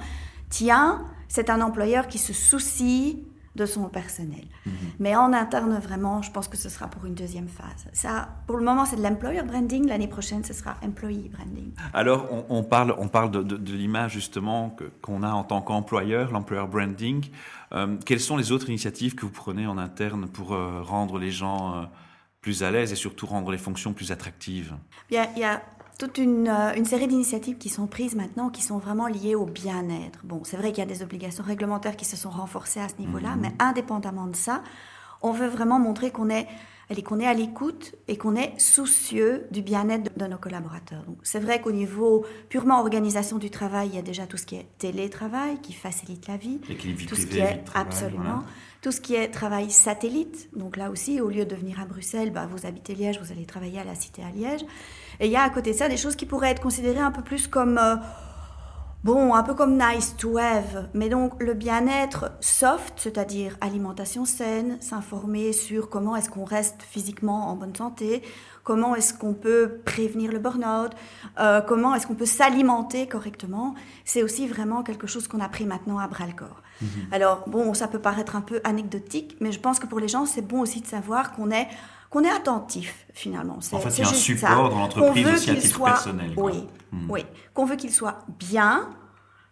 tiens, 0.49 1.05
c'est 1.27 1.49
un 1.49 1.61
employeur 1.61 2.07
qui 2.07 2.19
se 2.19 2.31
soucie 2.31 3.25
de 3.55 3.65
son 3.65 3.87
personnel. 3.89 4.45
Mhm. 4.65 4.73
Mais 4.99 5.15
en 5.15 5.31
interne, 5.31 5.77
vraiment, 5.77 6.21
je 6.21 6.31
pense 6.31 6.47
que 6.47 6.57
ce 6.57 6.69
sera 6.69 6.87
pour 6.87 7.05
une 7.05 7.13
deuxième 7.13 7.47
phase. 7.47 7.87
Ça, 7.93 8.29
pour 8.47 8.57
le 8.57 8.63
moment, 8.63 8.85
c'est 8.85 8.95
de 8.95 9.03
l'employer 9.03 9.43
branding. 9.43 9.87
L'année 9.87 10.07
prochaine, 10.07 10.43
ce 10.43 10.53
sera 10.53 10.75
employee 10.83 11.29
branding. 11.29 11.71
Alors, 11.93 12.27
on, 12.49 12.63
parle, 12.63 12.95
on 12.97 13.07
parle 13.07 13.31
de, 13.31 13.43
de, 13.43 13.73
l'image 13.73 14.13
justement 14.13 14.75
qu'on 15.01 15.21
a 15.23 15.31
en 15.31 15.43
tant 15.43 15.61
qu'employeur, 15.61 16.31
l'employer 16.31 16.65
branding. 16.67 17.25
Euh, 17.73 17.97
quelles 18.05 18.19
sont 18.19 18.37
les 18.37 18.51
autres 18.51 18.69
initiatives 18.69 19.15
que 19.15 19.25
vous 19.25 19.31
prenez 19.31 19.67
en 19.67 19.77
interne 19.77 20.27
pour 20.27 20.53
euh, 20.53 20.81
rendre 20.81 21.19
les 21.19 21.31
gens 21.31 21.75
euh, 21.75 21.83
plus 22.41 22.63
à 22.63 22.71
l'aise 22.71 22.91
et 22.91 22.95
surtout 22.95 23.25
rendre 23.25 23.51
les 23.51 23.57
fonctions 23.57 23.93
plus 23.93 24.11
attractives? 24.11 24.73
Bien, 25.09 25.27
il 25.35 25.41
y 25.41 25.45
a 25.45 25.61
toute 25.97 26.19
euh, 26.19 26.73
une, 26.75 26.85
série 26.85 27.07
d'initiatives 27.07 27.57
qui 27.57 27.69
sont 27.69 27.87
prises 27.87 28.15
maintenant 28.15 28.49
qui 28.49 28.61
sont 28.61 28.77
vraiment 28.77 29.07
liées 29.07 29.35
au 29.35 29.45
bien-être. 29.45 30.19
Bon, 30.23 30.41
c'est 30.43 30.57
vrai 30.57 30.71
qu'il 30.71 30.79
y 30.79 30.87
a 30.87 30.89
des 30.89 31.03
obligations 31.03 31.43
réglementaires 31.43 31.95
qui 31.95 32.05
se 32.05 32.15
sont 32.15 32.29
renforcées 32.29 32.79
à 32.79 32.89
ce 32.89 32.95
niveau-là, 32.99 33.35
mhm. 33.35 33.41
mais 33.41 33.51
indépendamment 33.59 34.27
de 34.27 34.35
ça, 34.35 34.63
on 35.21 35.31
veut 35.31 35.47
vraiment 35.47 35.79
montrer 35.79 36.11
qu'on 36.11 36.29
est, 36.29 36.47
qu'on 37.05 37.19
est 37.19 37.25
à 37.25 37.33
l'écoute 37.33 37.95
et 38.07 38.17
qu'on 38.17 38.35
est 38.35 38.59
soucieux 38.59 39.47
du 39.51 39.61
bien-être 39.61 40.17
de, 40.17 40.25
nos 40.25 40.37
collaborateurs. 40.37 41.05
C'est 41.23 41.39
vrai 41.39 41.61
qu'au 41.61 41.71
niveau 41.71 42.25
purement 42.49 42.79
organisation 42.79 43.37
du 43.37 43.49
travail, 43.49 43.89
il 43.89 43.95
y 43.95 43.99
a 43.99 44.01
déjà 44.01 44.27
tout 44.27 44.37
ce 44.37 44.45
qui 44.45 44.55
est 44.55 44.67
télétravail 44.79 45.59
qui 45.61 45.73
facilite 45.73 46.27
la 46.27 46.37
vie, 46.37 46.59
tout 47.07 47.15
ce 47.15 47.25
qui 47.25 47.39
est 47.39 47.63
absolument. 47.73 48.43
Tout 48.81 48.91
ce 48.91 48.99
qui 48.99 49.15
est 49.15 49.29
travail 49.29 49.71
satellite, 49.71 50.49
donc 50.57 50.75
là 50.75 50.91
aussi, 50.91 51.21
au 51.21 51.29
lieu 51.29 51.45
de 51.45 51.55
venir 51.55 51.79
à 51.79 51.85
Bruxelles, 51.85 52.31
bah, 52.31 52.49
vous 52.51 52.65
habitez 52.65 52.95
Liège, 52.95 53.17
vous 53.17 53.31
allez 53.31 53.45
travailler 53.45 53.79
à 53.79 53.85
la 53.85 53.95
Cité 53.95 54.21
à 54.21 54.29
Liège. 54.29 54.65
Et 55.19 55.27
il 55.27 55.31
y 55.31 55.35
a 55.35 55.43
à 55.43 55.49
côté 55.49 55.71
de 55.71 55.77
ça 55.77 55.89
des 55.89 55.97
choses 55.97 56.15
qui 56.15 56.25
pourraient 56.25 56.51
être 56.51 56.61
considérées 56.61 56.99
un 56.99 57.11
peu 57.11 57.21
plus 57.21 57.47
comme... 57.47 57.77
Euh, 57.77 57.95
bon, 59.03 59.33
un 59.33 59.43
peu 59.43 59.53
comme 59.53 59.77
nice 59.77 60.15
to 60.17 60.37
have, 60.37 60.87
mais 60.93 61.09
donc 61.09 61.41
le 61.41 61.53
bien-être 61.53 62.31
soft, 62.39 62.93
c'est-à-dire 62.97 63.57
alimentation 63.61 64.25
saine, 64.25 64.77
s'informer 64.81 65.53
sur 65.53 65.89
comment 65.89 66.15
est-ce 66.15 66.29
qu'on 66.29 66.45
reste 66.45 66.81
physiquement 66.81 67.49
en 67.49 67.55
bonne 67.55 67.75
santé, 67.75 68.23
comment 68.63 68.95
est-ce 68.95 69.13
qu'on 69.13 69.33
peut 69.33 69.81
prévenir 69.83 70.31
le 70.31 70.39
burn-out, 70.39 70.91
euh, 71.39 71.61
comment 71.61 71.93
est-ce 71.95 72.07
qu'on 72.07 72.15
peut 72.15 72.25
s'alimenter 72.25 73.07
correctement, 73.07 73.75
c'est 74.05 74.23
aussi 74.23 74.47
vraiment 74.47 74.83
quelque 74.83 75.07
chose 75.07 75.27
qu'on 75.27 75.41
a 75.41 75.49
pris 75.49 75.65
maintenant 75.65 75.99
à 75.99 76.07
bras-le-corps. 76.07 76.61
Mhm. 76.81 76.87
Alors, 77.11 77.43
bon, 77.47 77.73
ça 77.73 77.87
peut 77.87 77.99
paraître 77.99 78.35
un 78.35 78.41
peu 78.41 78.61
anecdotique, 78.63 79.35
mais 79.41 79.51
je 79.51 79.59
pense 79.59 79.79
que 79.79 79.87
pour 79.87 79.99
les 79.99 80.07
gens, 80.07 80.25
c'est 80.25 80.41
bon 80.41 80.61
aussi 80.61 80.81
de 80.81 80.87
savoir 80.87 81.33
qu'on 81.33 81.51
est 81.51 81.67
qu'on 82.13 82.23
est 82.23 82.29
attentif 82.29 83.07
finalement. 83.11 83.57
En 83.57 83.79
fait, 83.79 83.97
il 83.97 84.03
y 84.03 84.05
a 84.05 84.09
un 84.09 84.13
support 84.13 84.69
dans 84.69 84.79
l'entreprise 84.79 85.27
aussi 85.27 85.49
à 85.49 85.55
titre 85.55 85.83
personnel. 85.83 86.33
Oui, 86.37 86.67
hmm. 86.91 87.09
oui. 87.09 87.25
Qu'on 87.55 87.65
veut 87.65 87.75
qu'il 87.75 87.91
soit 87.91 88.19
bien 88.37 88.87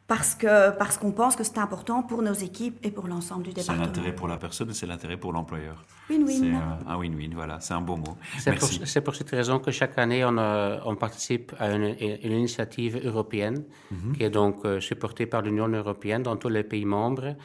parce 0.07 0.35
que 0.35 0.69
parce 0.77 0.99
qu'on 0.99 1.11
pense 1.11 1.35
que 1.35 1.43
c'est 1.43 1.57
important 1.57 2.03
pour 2.03 2.21
nos 2.21 2.33
équipes 2.33 2.77
et 2.83 2.91
pour 2.91 3.07
l'ensemble 3.07 3.43
du 3.43 3.49
département. 3.49 3.79
C'est 3.79 3.87
l'intérêt 3.87 4.13
pour 4.13 4.27
la 4.27 4.37
personne 4.37 4.69
et 4.69 4.73
c'est 4.75 4.85
l'intérêt 4.85 5.17
pour 5.17 5.33
l'employeur. 5.33 5.83
Win-win. 6.11 6.39
C'est 6.39 6.53
euh, 6.53 6.91
un 6.93 6.97
win-win, 6.97 7.33
voilà, 7.33 7.59
c'est 7.61 7.73
un 7.73 7.81
beau 7.81 7.95
mot. 7.95 8.15
C'est 8.37 8.51
pour, 8.55 8.69
pour, 9.05 9.15
cette 9.15 9.31
raison 9.31 9.57
que 9.57 9.71
chaque 9.71 9.97
année 9.97 10.23
on, 10.23 10.37
euh, 10.37 10.77
on 10.85 10.95
participe 10.95 11.53
à 11.57 11.71
une, 11.71 11.95
une 11.99 12.31
initiative 12.31 13.01
européenne 13.03 13.63
mhm. 13.89 14.15
qui 14.15 14.23
est 14.23 14.29
donc 14.29 14.65
euh, 14.65 14.79
supportée 14.79 15.25
par 15.25 15.41
l'Union 15.41 15.67
européenne 15.67 16.21
dans 16.21 16.35
tous 16.35 16.49
les 16.49 16.63
pays 16.63 16.85
membres 16.85 17.35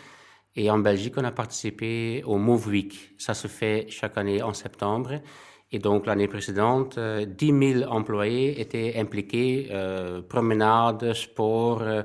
et 0.57 0.71
en 0.71 0.79
Belgique, 0.79 1.14
on 1.19 1.25
a 1.25 1.33
participé 1.33 2.23
au 2.25 2.38
Move 2.38 2.69
Week. 2.69 3.14
Ça 3.19 3.35
se 3.35 3.47
fait 3.47 3.87
chaque 3.90 4.16
année 4.16 4.42
en 4.42 4.55
septembre. 4.55 5.21
Et 5.71 5.79
donc, 5.79 6.07
l'année 6.07 6.29
précédente, 6.29 6.99
10 6.99 6.99
euh, 6.99 7.81
000 7.81 7.92
employés 7.92 8.59
étaient 8.61 8.95
impliqués, 8.97 9.69
euh, 9.71 10.23
promenade, 10.23 11.12
sport. 11.12 11.83
Euh, 11.83 12.03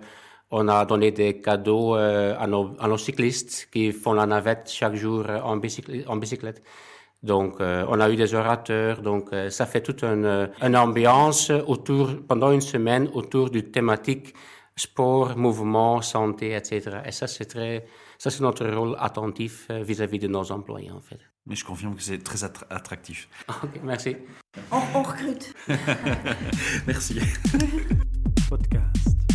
on 0.50 0.68
a 0.68 0.84
donné 0.86 1.12
des 1.12 1.40
cadeaux 1.40 1.96
euh, 1.96 2.36
à, 2.38 2.46
nos, 2.48 2.98
cyclistes 2.98 3.70
qui 3.72 3.94
font 3.94 4.14
la 4.14 4.26
navette 4.26 4.70
chaque 4.70 4.96
jour 4.96 5.26
en 5.44 5.56
bicyclette. 5.56 6.10
En 6.10 6.18
bicyclette. 6.18 6.62
Donc, 7.24 7.58
on 7.60 8.00
a 8.00 8.10
eu 8.10 8.16
des 8.16 8.34
orateurs. 8.34 9.02
Donc, 9.04 9.30
ça 9.50 9.68
fait 9.68 9.82
toute 9.82 10.04
une, 10.04 10.50
une, 10.60 10.76
ambiance 10.76 11.52
autour, 11.52 12.10
pendant 12.28 12.52
une 12.52 12.62
semaine 12.62 13.10
autour 13.14 13.52
du 13.52 13.70
thématique 13.70 14.34
sport, 14.76 15.38
mouvement, 15.38 16.02
santé, 16.02 16.56
etc. 16.56 16.98
Et 17.06 17.12
ça, 17.12 17.28
c'est 17.28 17.46
très, 17.46 17.86
ça, 18.22 18.30
c'est 18.30 18.42
notre 18.42 18.68
rôle 18.68 18.96
attentif 19.00 19.66
euh, 19.72 19.82
vis-à-vis 19.82 20.20
de 20.20 20.28
nos 20.28 20.52
employés, 20.52 20.92
en 20.92 21.02
fait. 21.02 21.18
Mais 21.48 21.56
je 21.56 21.66
confirme 21.66 21.96
que 21.96 22.04
c'est 22.04 22.20
très 22.20 22.44
attractif. 22.44 23.28
Ok, 23.64 23.82
merci. 23.82 24.16
On, 24.72 24.80
on 24.94 25.02
recrute. 25.02 25.52
merci. 26.86 27.20
Podcast. 28.48 29.31